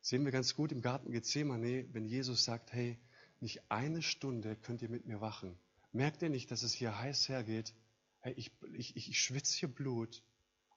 Sehen 0.00 0.24
wir 0.24 0.32
ganz 0.32 0.54
gut 0.54 0.70
im 0.72 0.82
Garten 0.82 1.12
Gethsemane, 1.12 1.86
wenn 1.92 2.04
Jesus 2.04 2.44
sagt, 2.44 2.72
hey, 2.72 2.98
nicht 3.40 3.70
eine 3.70 4.02
Stunde 4.02 4.56
könnt 4.56 4.82
ihr 4.82 4.90
mit 4.90 5.06
mir 5.06 5.20
wachen. 5.20 5.58
Merkt 5.92 6.22
ihr 6.22 6.30
nicht, 6.30 6.50
dass 6.50 6.62
es 6.62 6.72
hier 6.74 6.98
heiß 6.98 7.28
hergeht? 7.28 7.74
Hey, 8.20 8.34
ich, 8.36 8.52
ich, 8.72 8.96
ich 8.96 9.20
schwitze 9.20 9.56
hier 9.58 9.68
Blut 9.68 10.22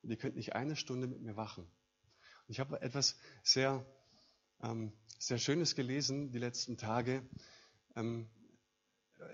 und 0.01 0.11
ihr 0.11 0.17
könnt 0.17 0.35
nicht 0.35 0.53
eine 0.53 0.75
Stunde 0.75 1.07
mit 1.07 1.21
mir 1.21 1.35
wachen. 1.35 1.63
Und 1.63 2.53
ich 2.53 2.59
habe 2.59 2.81
etwas 2.81 3.17
sehr, 3.43 3.85
ähm, 4.61 4.93
sehr 5.19 5.37
Schönes 5.37 5.75
gelesen 5.75 6.31
die 6.31 6.39
letzten 6.39 6.77
Tage. 6.77 7.27
Ähm, 7.95 8.29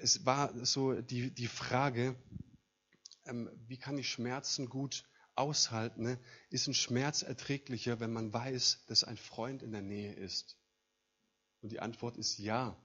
es 0.02 0.26
war 0.26 0.66
so 0.66 1.02
die, 1.02 1.32
die 1.32 1.48
Frage, 1.48 2.16
ähm, 3.26 3.50
wie 3.68 3.78
kann 3.78 3.98
ich 3.98 4.10
Schmerzen 4.10 4.70
gut 4.70 5.06
aushalten? 5.36 6.04
Ne? 6.04 6.20
Ist 6.50 6.68
ein 6.68 6.74
Schmerz 6.74 7.22
erträglicher, 7.22 8.00
wenn 8.00 8.14
man 8.14 8.34
weiß, 8.34 8.86
dass 8.88 9.04
ein 9.04 9.18
Freund 9.18 9.64
in 9.64 9.72
der 9.72 9.82
Nähe 9.82 10.14
ist? 10.14 10.58
Und 11.62 11.72
die 11.72 11.80
Antwort 11.80 12.18
ist 12.18 12.38
ja. 12.38 12.78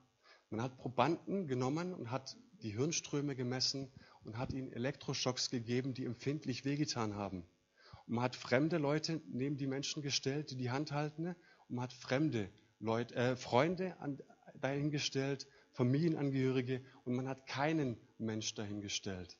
Man 0.49 0.61
hat 0.61 0.77
Probanden 0.77 1.47
genommen 1.47 1.93
und 1.93 2.11
hat 2.11 2.37
die 2.61 2.71
Hirnströme 2.71 3.35
gemessen 3.35 3.91
und 4.23 4.37
hat 4.37 4.51
ihnen 4.51 4.71
Elektroschocks 4.71 5.49
gegeben, 5.49 5.93
die 5.93 6.05
empfindlich 6.05 6.65
wehgetan 6.65 7.15
haben. 7.15 7.45
Und 8.07 8.15
man 8.15 8.23
hat 8.23 8.35
fremde 8.35 8.77
Leute 8.77 9.21
neben 9.27 9.57
die 9.57 9.67
Menschen 9.67 10.01
gestellt, 10.01 10.51
die 10.51 10.55
die 10.55 10.71
Hand 10.71 10.91
halten, 10.91 11.23
ne? 11.23 11.35
und 11.67 11.75
man 11.75 11.83
hat 11.83 11.93
fremde 11.93 12.49
Leute, 12.79 13.15
äh, 13.15 13.35
Freunde 13.35 13.99
an, 13.99 14.19
dahingestellt, 14.55 15.47
Familienangehörige 15.71 16.83
und 17.03 17.13
man 17.13 17.27
hat 17.27 17.45
keinen 17.45 17.97
Mensch 18.17 18.53
dahingestellt. 18.55 19.37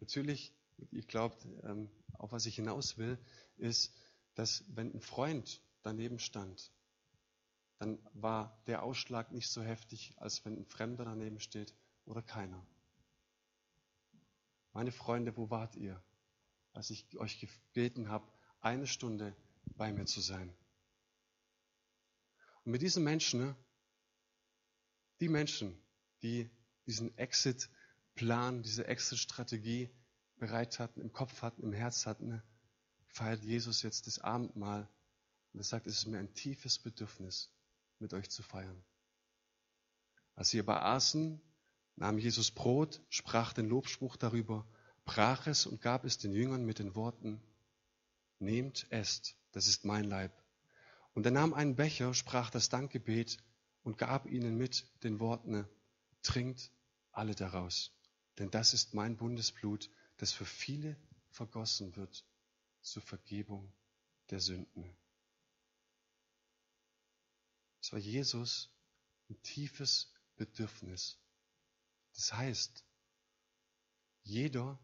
Natürlich, 0.00 0.52
ich 0.90 1.08
glaube, 1.08 1.36
ähm, 1.62 1.90
auf 2.14 2.32
was 2.32 2.46
ich 2.46 2.56
hinaus 2.56 2.98
will, 2.98 3.18
ist, 3.56 3.92
dass 4.34 4.64
wenn 4.68 4.92
ein 4.92 5.00
Freund 5.00 5.62
daneben 5.82 6.18
stand, 6.18 6.72
dann 7.78 7.98
war 8.12 8.62
der 8.66 8.82
Ausschlag 8.82 9.32
nicht 9.32 9.48
so 9.48 9.62
heftig, 9.62 10.14
als 10.16 10.44
wenn 10.44 10.56
ein 10.58 10.64
Fremder 10.66 11.04
daneben 11.04 11.40
steht 11.40 11.74
oder 12.04 12.22
keiner. 12.22 12.66
Meine 14.72 14.92
Freunde, 14.92 15.36
wo 15.36 15.50
wart 15.50 15.76
ihr, 15.76 16.02
als 16.72 16.90
ich 16.90 17.16
euch 17.16 17.38
gebeten 17.38 18.08
habe, 18.08 18.30
eine 18.60 18.86
Stunde 18.86 19.36
bei 19.76 19.92
mir 19.92 20.06
zu 20.06 20.20
sein? 20.20 20.52
Und 22.64 22.72
mit 22.72 22.82
diesen 22.82 23.04
Menschen, 23.04 23.40
ne, 23.40 23.56
die 25.20 25.28
Menschen, 25.28 25.78
die 26.22 26.50
diesen 26.86 27.16
Exit-Plan, 27.18 28.62
diese 28.62 28.86
Exit-Strategie 28.86 29.90
bereit 30.38 30.78
hatten, 30.78 31.00
im 31.00 31.12
Kopf 31.12 31.42
hatten, 31.42 31.62
im 31.62 31.72
Herz 31.72 32.06
hatten, 32.06 32.28
ne, 32.28 32.42
feiert 33.06 33.44
Jesus 33.44 33.82
jetzt 33.82 34.06
das 34.06 34.18
Abendmahl 34.18 34.88
und 35.52 35.60
er 35.60 35.64
sagt, 35.64 35.86
es 35.86 35.98
ist 35.98 36.06
mir 36.06 36.18
ein 36.18 36.34
tiefes 36.34 36.78
Bedürfnis, 36.78 37.50
mit 37.98 38.12
euch 38.12 38.30
zu 38.30 38.42
feiern. 38.42 38.82
Als 40.34 40.50
sie 40.50 40.58
aber 40.58 40.84
aßen, 40.84 41.40
nahm 41.96 42.18
Jesus 42.18 42.50
Brot, 42.50 43.00
sprach 43.08 43.52
den 43.52 43.68
Lobspruch 43.68 44.16
darüber, 44.16 44.66
brach 45.04 45.46
es 45.46 45.66
und 45.66 45.80
gab 45.80 46.04
es 46.04 46.18
den 46.18 46.32
Jüngern 46.32 46.64
mit 46.64 46.78
den 46.78 46.94
Worten, 46.94 47.40
Nehmt, 48.40 48.90
esst, 48.90 49.36
das 49.52 49.68
ist 49.68 49.84
mein 49.84 50.04
Leib. 50.04 50.32
Und 51.14 51.24
er 51.24 51.30
nahm 51.30 51.54
einen 51.54 51.76
Becher, 51.76 52.12
sprach 52.12 52.50
das 52.50 52.68
Dankgebet 52.68 53.38
und 53.84 53.96
gab 53.96 54.26
ihnen 54.26 54.56
mit 54.56 54.86
den 55.04 55.20
Worten, 55.20 55.68
Trinkt 56.22 56.72
alle 57.12 57.34
daraus, 57.34 57.92
denn 58.38 58.50
das 58.50 58.72
ist 58.72 58.94
mein 58.94 59.16
Bundesblut, 59.16 59.90
das 60.16 60.32
für 60.32 60.46
viele 60.46 60.96
vergossen 61.30 61.94
wird 61.96 62.24
zur 62.80 63.02
Vergebung 63.02 63.72
der 64.30 64.40
Sünden. 64.40 64.96
Es 67.80 67.92
war 67.92 67.98
Jesus 67.98 68.70
ein 69.28 69.42
tiefes 69.42 70.12
Bedürfnis. 70.36 71.18
Das 72.14 72.32
heißt, 72.32 72.84
jeder 74.22 74.78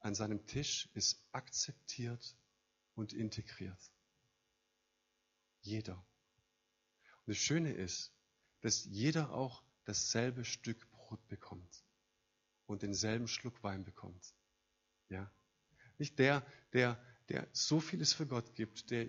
an 0.00 0.14
seinem 0.14 0.44
Tisch 0.46 0.88
ist 0.94 1.24
akzeptiert 1.32 2.36
und 2.94 3.12
integriert. 3.12 3.92
Jeder. 5.60 5.96
Und 7.26 7.28
das 7.34 7.38
Schöne 7.38 7.72
ist, 7.72 8.12
dass 8.60 8.84
jeder 8.84 9.32
auch 9.32 9.62
dasselbe 9.84 10.44
Stück 10.44 10.90
Brot 10.90 11.26
bekommt 11.28 11.84
und 12.66 12.82
denselben 12.82 13.28
Schluck 13.28 13.62
Wein 13.62 13.84
bekommt. 13.84 14.34
Ja? 15.08 15.30
Nicht 15.98 16.18
der, 16.18 16.44
der, 16.72 16.98
der 17.28 17.46
so 17.52 17.80
vieles 17.80 18.12
für 18.12 18.26
Gott 18.26 18.54
gibt, 18.54 18.90
der 18.90 19.08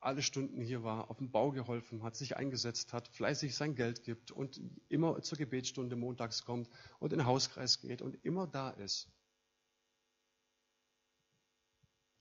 alle 0.00 0.22
Stunden 0.22 0.60
hier 0.60 0.84
war, 0.84 1.10
auf 1.10 1.18
dem 1.18 1.30
Bau 1.30 1.50
geholfen 1.50 2.02
hat, 2.02 2.16
sich 2.16 2.36
eingesetzt 2.36 2.92
hat, 2.92 3.08
fleißig 3.08 3.54
sein 3.56 3.74
Geld 3.74 4.04
gibt 4.04 4.30
und 4.30 4.60
immer 4.88 5.20
zur 5.22 5.38
Gebetsstunde 5.38 5.96
montags 5.96 6.44
kommt 6.44 6.68
und 7.00 7.12
in 7.12 7.18
den 7.18 7.26
Hauskreis 7.26 7.80
geht 7.80 8.00
und 8.00 8.24
immer 8.24 8.46
da 8.46 8.70
ist. 8.70 9.10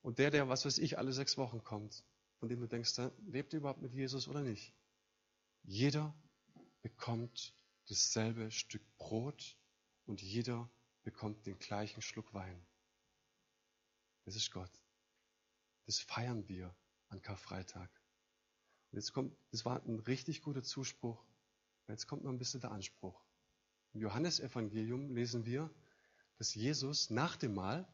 Und 0.02 0.20
der, 0.20 0.32
der, 0.32 0.50
was 0.50 0.66
weiß 0.66 0.78
ich, 0.80 0.98
alle 0.98 1.12
sechs 1.12 1.38
Wochen 1.38 1.64
kommt, 1.64 2.04
von 2.40 2.50
dem 2.50 2.62
du 2.62 2.68
denkst, 2.68 2.98
lebt 3.28 3.54
er 3.54 3.60
überhaupt 3.60 3.82
mit 3.82 3.94
Jesus 3.94 4.28
oder 4.28 4.42
nicht? 4.42 4.74
Jeder 5.64 6.16
bekommt 6.82 7.54
dasselbe 7.90 8.50
Stück 8.52 8.82
Brot 8.98 9.58
und 10.06 10.22
jeder 10.22 10.70
bekommt 11.04 11.46
den 11.46 11.60
gleichen 11.60 12.02
Schluck 12.02 12.34
Wein. 12.34 12.66
Das 14.28 14.36
ist 14.36 14.52
Gott. 14.52 14.70
Das 15.86 16.00
feiern 16.00 16.50
wir 16.50 16.76
an 17.08 17.22
Karfreitag. 17.22 17.90
Und 18.92 18.98
jetzt 18.98 19.14
kommt, 19.14 19.34
das 19.52 19.64
war 19.64 19.82
ein 19.86 20.00
richtig 20.00 20.42
guter 20.42 20.64
Zuspruch. 20.64 21.24
Jetzt 21.88 22.08
kommt 22.08 22.26
noch 22.26 22.32
ein 22.32 22.38
bisschen 22.38 22.60
der 22.60 22.72
Anspruch. 22.72 23.24
Im 23.94 24.02
Johannesevangelium 24.02 25.16
lesen 25.16 25.46
wir, 25.46 25.74
dass 26.38 26.54
Jesus 26.56 27.10
nach 27.10 27.38
dem 27.38 27.54
Mahl 27.54 27.88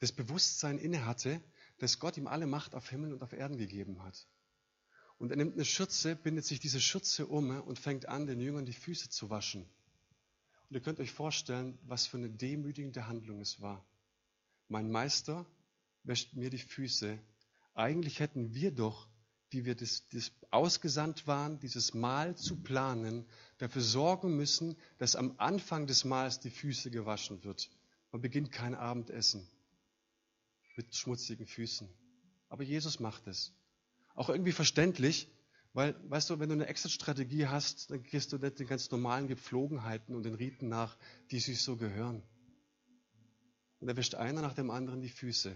das 0.00 0.12
Bewusstsein 0.12 0.76
innehatte, 0.76 1.42
dass 1.78 1.98
Gott 1.98 2.18
ihm 2.18 2.26
alle 2.26 2.46
Macht 2.46 2.74
auf 2.74 2.90
Himmel 2.90 3.14
und 3.14 3.22
auf 3.22 3.32
Erden 3.32 3.56
gegeben 3.56 4.02
hat. 4.02 4.28
Und 5.16 5.30
er 5.30 5.38
nimmt 5.38 5.54
eine 5.54 5.64
Schürze, 5.64 6.16
bindet 6.16 6.44
sich 6.44 6.60
diese 6.60 6.82
Schürze 6.82 7.26
um 7.26 7.62
und 7.62 7.78
fängt 7.78 8.10
an, 8.10 8.26
den 8.26 8.42
Jüngern 8.42 8.66
die 8.66 8.74
Füße 8.74 9.08
zu 9.08 9.30
waschen. 9.30 9.66
Und 10.68 10.74
ihr 10.74 10.80
könnt 10.80 11.00
euch 11.00 11.12
vorstellen, 11.12 11.78
was 11.82 12.06
für 12.06 12.16
eine 12.16 12.30
demütigende 12.30 13.06
Handlung 13.06 13.40
es 13.40 13.60
war. 13.60 13.84
Mein 14.68 14.90
Meister 14.90 15.46
wäscht 16.02 16.34
mir 16.34 16.50
die 16.50 16.58
Füße. 16.58 17.18
Eigentlich 17.74 18.20
hätten 18.20 18.54
wir 18.54 18.72
doch, 18.72 19.08
die 19.52 19.64
wir 19.64 19.76
das, 19.76 20.08
das 20.08 20.32
ausgesandt 20.50 21.26
waren, 21.26 21.60
dieses 21.60 21.94
Mahl 21.94 22.36
zu 22.36 22.56
planen, 22.56 23.26
dafür 23.58 23.82
sorgen 23.82 24.36
müssen, 24.36 24.76
dass 24.98 25.14
am 25.14 25.34
Anfang 25.38 25.86
des 25.86 26.04
Mahls 26.04 26.40
die 26.40 26.50
Füße 26.50 26.90
gewaschen 26.90 27.44
wird. 27.44 27.70
Man 28.10 28.22
beginnt 28.22 28.50
kein 28.50 28.74
Abendessen 28.74 29.48
mit 30.76 30.94
schmutzigen 30.94 31.46
Füßen. 31.46 31.88
Aber 32.48 32.64
Jesus 32.64 33.00
macht 33.00 33.26
es. 33.28 33.52
Auch 34.14 34.28
irgendwie 34.28 34.52
verständlich, 34.52 35.28
weil, 35.76 35.94
weißt 36.08 36.30
du, 36.30 36.38
wenn 36.38 36.48
du 36.48 36.54
eine 36.54 36.68
Exit-Strategie 36.68 37.48
hast, 37.48 37.90
dann 37.90 38.02
gehst 38.02 38.32
du 38.32 38.38
nicht 38.38 38.58
den 38.58 38.66
ganz 38.66 38.90
normalen 38.90 39.28
Gepflogenheiten 39.28 40.14
und 40.14 40.22
den 40.22 40.32
Riten 40.32 40.70
nach, 40.70 40.96
die 41.30 41.38
sich 41.38 41.60
so 41.60 41.76
gehören. 41.76 42.22
Und 43.80 43.88
er 43.88 43.96
wäscht 43.98 44.14
einer 44.14 44.40
nach 44.40 44.54
dem 44.54 44.70
anderen 44.70 45.02
die 45.02 45.10
Füße. 45.10 45.50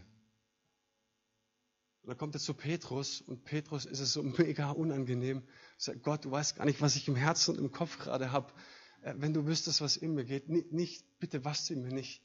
Und 2.02 2.08
dann 2.10 2.18
kommt 2.18 2.34
er 2.34 2.40
zu 2.42 2.52
Petrus 2.52 3.22
und 3.22 3.44
Petrus 3.44 3.86
ist 3.86 4.00
es 4.00 4.12
so 4.12 4.22
mega 4.38 4.72
unangenehm. 4.72 5.42
Sagt, 5.78 6.02
Gott, 6.02 6.26
du 6.26 6.30
weißt 6.30 6.56
gar 6.56 6.66
nicht, 6.66 6.82
was 6.82 6.96
ich 6.96 7.08
im 7.08 7.16
Herzen 7.16 7.56
und 7.56 7.64
im 7.64 7.72
Kopf 7.72 7.98
gerade 7.98 8.30
habe. 8.30 8.52
Äh, 9.00 9.14
wenn 9.16 9.32
du 9.32 9.46
wüsstest, 9.46 9.80
was 9.80 9.96
in 9.96 10.12
mir 10.12 10.26
geht, 10.26 10.50
nicht, 10.50 11.02
bitte 11.18 11.46
was 11.46 11.64
sie 11.64 11.76
mir 11.76 11.94
nicht. 11.94 12.22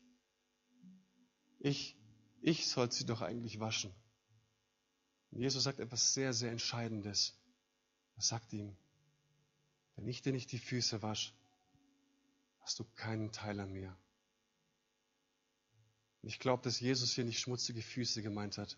Ich, 1.60 1.96
ich 2.42 2.68
soll 2.68 2.92
sie 2.92 3.06
doch 3.06 3.22
eigentlich 3.22 3.62
waschen. 3.62 3.94
Und 5.32 5.40
Jesus 5.40 5.64
sagt 5.64 5.80
etwas 5.80 6.14
sehr, 6.14 6.34
sehr 6.34 6.52
Entscheidendes. 6.52 7.40
Er 8.16 8.22
sagt 8.22 8.54
ihm, 8.54 8.76
wenn 9.96 10.08
ich 10.08 10.22
dir 10.22 10.32
nicht 10.32 10.52
die 10.52 10.60
Füße 10.60 11.02
wasche, 11.02 11.34
hast 12.60 12.80
du 12.80 12.84
keinen 12.96 13.32
Teil 13.32 13.60
an 13.60 13.72
mir. 13.72 13.96
Und 16.22 16.30
ich 16.30 16.40
glaube, 16.40 16.64
dass 16.64 16.80
Jesus 16.80 17.14
hier 17.14 17.24
nicht 17.24 17.40
schmutzige 17.40 17.82
Füße 17.82 18.22
gemeint 18.24 18.58
hat, 18.58 18.78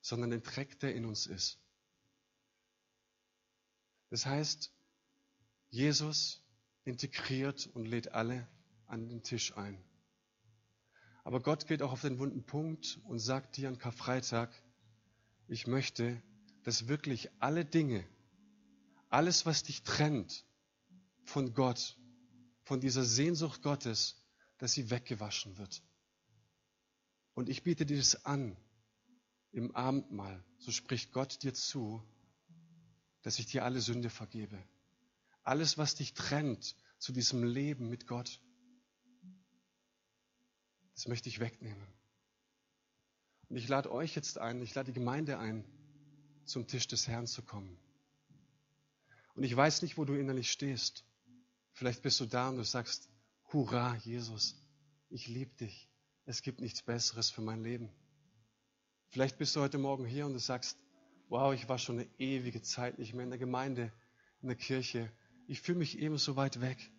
sondern 0.00 0.30
den 0.30 0.42
Dreck, 0.42 0.78
der 0.80 0.94
in 0.94 1.04
uns 1.04 1.26
ist. 1.26 1.58
Das 4.10 4.26
heißt, 4.26 4.70
Jesus 5.70 6.42
integriert 6.84 7.66
und 7.68 7.86
lädt 7.86 8.12
alle 8.12 8.46
an 8.86 9.08
den 9.08 9.22
Tisch 9.22 9.56
ein. 9.56 9.82
Aber 11.24 11.40
Gott 11.40 11.66
geht 11.66 11.82
auch 11.82 11.92
auf 11.92 12.02
den 12.02 12.18
wunden 12.18 12.44
Punkt 12.44 13.00
und 13.04 13.20
sagt 13.20 13.56
dir 13.56 13.68
an 13.68 13.78
Karfreitag, 13.78 14.50
ich 15.48 15.66
möchte, 15.66 16.22
dass 16.62 16.88
wirklich 16.88 17.30
alle 17.40 17.64
Dinge, 17.64 18.06
alles, 19.08 19.46
was 19.46 19.62
dich 19.62 19.82
trennt 19.82 20.44
von 21.24 21.54
Gott, 21.54 21.98
von 22.62 22.80
dieser 22.80 23.04
Sehnsucht 23.04 23.62
Gottes, 23.62 24.22
dass 24.58 24.72
sie 24.72 24.90
weggewaschen 24.90 25.58
wird. 25.58 25.82
Und 27.34 27.48
ich 27.48 27.62
biete 27.62 27.84
dir 27.86 27.96
das 27.96 28.24
an 28.24 28.56
im 29.50 29.74
Abendmahl. 29.74 30.44
So 30.58 30.70
spricht 30.70 31.12
Gott 31.12 31.42
dir 31.42 31.54
zu, 31.54 32.02
dass 33.22 33.38
ich 33.38 33.46
dir 33.46 33.64
alle 33.64 33.80
Sünde 33.80 34.10
vergebe. 34.10 34.62
Alles, 35.42 35.78
was 35.78 35.94
dich 35.94 36.14
trennt 36.14 36.76
zu 36.98 37.12
diesem 37.12 37.42
Leben 37.42 37.88
mit 37.88 38.06
Gott, 38.06 38.40
das 40.94 41.08
möchte 41.08 41.28
ich 41.28 41.40
wegnehmen. 41.40 41.86
Und 43.48 43.56
ich 43.56 43.68
lade 43.68 43.90
euch 43.90 44.14
jetzt 44.14 44.38
ein, 44.38 44.62
ich 44.62 44.74
lade 44.74 44.92
die 44.92 44.98
Gemeinde 44.98 45.38
ein, 45.38 45.64
zum 46.44 46.66
Tisch 46.66 46.86
des 46.86 47.08
Herrn 47.08 47.26
zu 47.26 47.42
kommen. 47.42 47.78
Und 49.34 49.44
ich 49.44 49.56
weiß 49.56 49.82
nicht, 49.82 49.96
wo 49.96 50.04
du 50.04 50.14
innerlich 50.14 50.50
stehst. 50.50 51.04
Vielleicht 51.72 52.02
bist 52.02 52.20
du 52.20 52.26
da 52.26 52.48
und 52.48 52.56
du 52.56 52.64
sagst, 52.64 53.08
Hurra, 53.52 53.96
Jesus, 53.96 54.56
ich 55.08 55.26
liebe 55.26 55.54
dich. 55.56 55.88
Es 56.24 56.42
gibt 56.42 56.60
nichts 56.60 56.82
Besseres 56.82 57.30
für 57.30 57.42
mein 57.42 57.62
Leben. 57.62 57.90
Vielleicht 59.08 59.38
bist 59.38 59.56
du 59.56 59.60
heute 59.60 59.78
Morgen 59.78 60.04
hier 60.04 60.26
und 60.26 60.32
du 60.32 60.38
sagst, 60.38 60.78
wow, 61.28 61.52
ich 61.52 61.68
war 61.68 61.78
schon 61.78 61.98
eine 61.98 62.08
ewige 62.18 62.62
Zeit 62.62 62.98
nicht 62.98 63.14
mehr 63.14 63.24
in 63.24 63.30
der 63.30 63.38
Gemeinde, 63.38 63.92
in 64.40 64.48
der 64.48 64.56
Kirche. 64.56 65.10
Ich 65.46 65.60
fühle 65.60 65.78
mich 65.78 65.98
ebenso 65.98 66.36
weit 66.36 66.60
weg. 66.60 66.90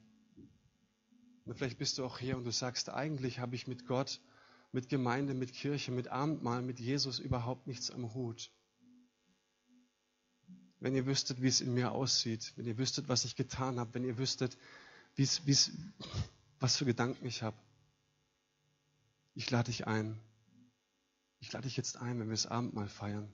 Und 1.46 1.56
vielleicht 1.56 1.78
bist 1.78 1.98
du 1.98 2.06
auch 2.06 2.20
hier 2.20 2.38
und 2.38 2.44
du 2.44 2.52
sagst, 2.52 2.90
eigentlich 2.90 3.40
habe 3.40 3.56
ich 3.56 3.68
mit 3.68 3.86
Gott, 3.86 4.22
mit 4.72 4.90
Gemeinde, 4.90 5.34
mit 5.34 5.54
Kirche, 5.54 5.92
mit 5.92 6.08
Abendmahl, 6.08 6.62
mit 6.62 6.80
Jesus 6.80 7.20
überhaupt 7.20 7.68
nichts 7.68 7.92
am 7.92 8.14
Hut. 8.14 8.52
Wenn 10.84 10.96
ihr 10.96 11.06
wüsstet, 11.06 11.42
wie 11.42 11.48
es 11.48 11.62
in 11.62 11.74
mir 11.74 11.94
aussieht, 11.94 12.52
wenn 12.58 12.66
ihr 12.66 12.78
wüsstet, 12.78 13.08
was 13.08 13.24
ich 13.24 13.38
getan 13.38 13.80
habe, 13.80 13.94
wenn 13.94 14.04
ihr 14.04 14.18
wüsstet, 14.18 14.58
wie 15.16 15.24
es, 15.24 15.48
wie 15.48 15.52
es, 15.52 15.72
was 16.60 16.76
für 16.76 16.84
Gedanken 16.84 17.26
ich 17.26 17.42
habe. 17.42 17.56
Ich 19.34 19.50
lade 19.50 19.72
dich 19.72 19.88
ein. 19.88 20.20
Ich 21.40 21.54
lade 21.54 21.70
dich 21.70 21.78
jetzt 21.78 21.96
ein, 21.96 22.20
wenn 22.20 22.28
wir 22.28 22.34
das 22.34 22.48
Abendmahl 22.48 22.90
feiern. 22.90 23.34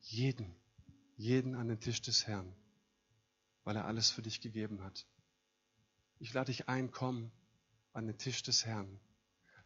Jeden, 0.00 0.50
jeden 1.18 1.56
an 1.56 1.68
den 1.68 1.78
Tisch 1.78 2.00
des 2.00 2.26
Herrn, 2.26 2.50
weil 3.64 3.76
er 3.76 3.84
alles 3.84 4.08
für 4.08 4.22
dich 4.22 4.40
gegeben 4.40 4.82
hat. 4.82 5.06
Ich 6.20 6.32
lade 6.32 6.46
dich 6.46 6.70
ein, 6.70 6.90
komm 6.90 7.30
an 7.92 8.06
den 8.06 8.16
Tisch 8.16 8.42
des 8.44 8.64
Herrn. 8.64 8.98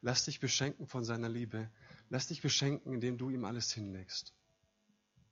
Lass 0.00 0.24
dich 0.24 0.40
beschenken 0.40 0.88
von 0.88 1.04
seiner 1.04 1.28
Liebe. 1.28 1.70
Lass 2.08 2.26
dich 2.26 2.42
beschenken, 2.42 2.92
indem 2.92 3.16
du 3.16 3.30
ihm 3.30 3.44
alles 3.44 3.72
hinlegst. 3.72 4.34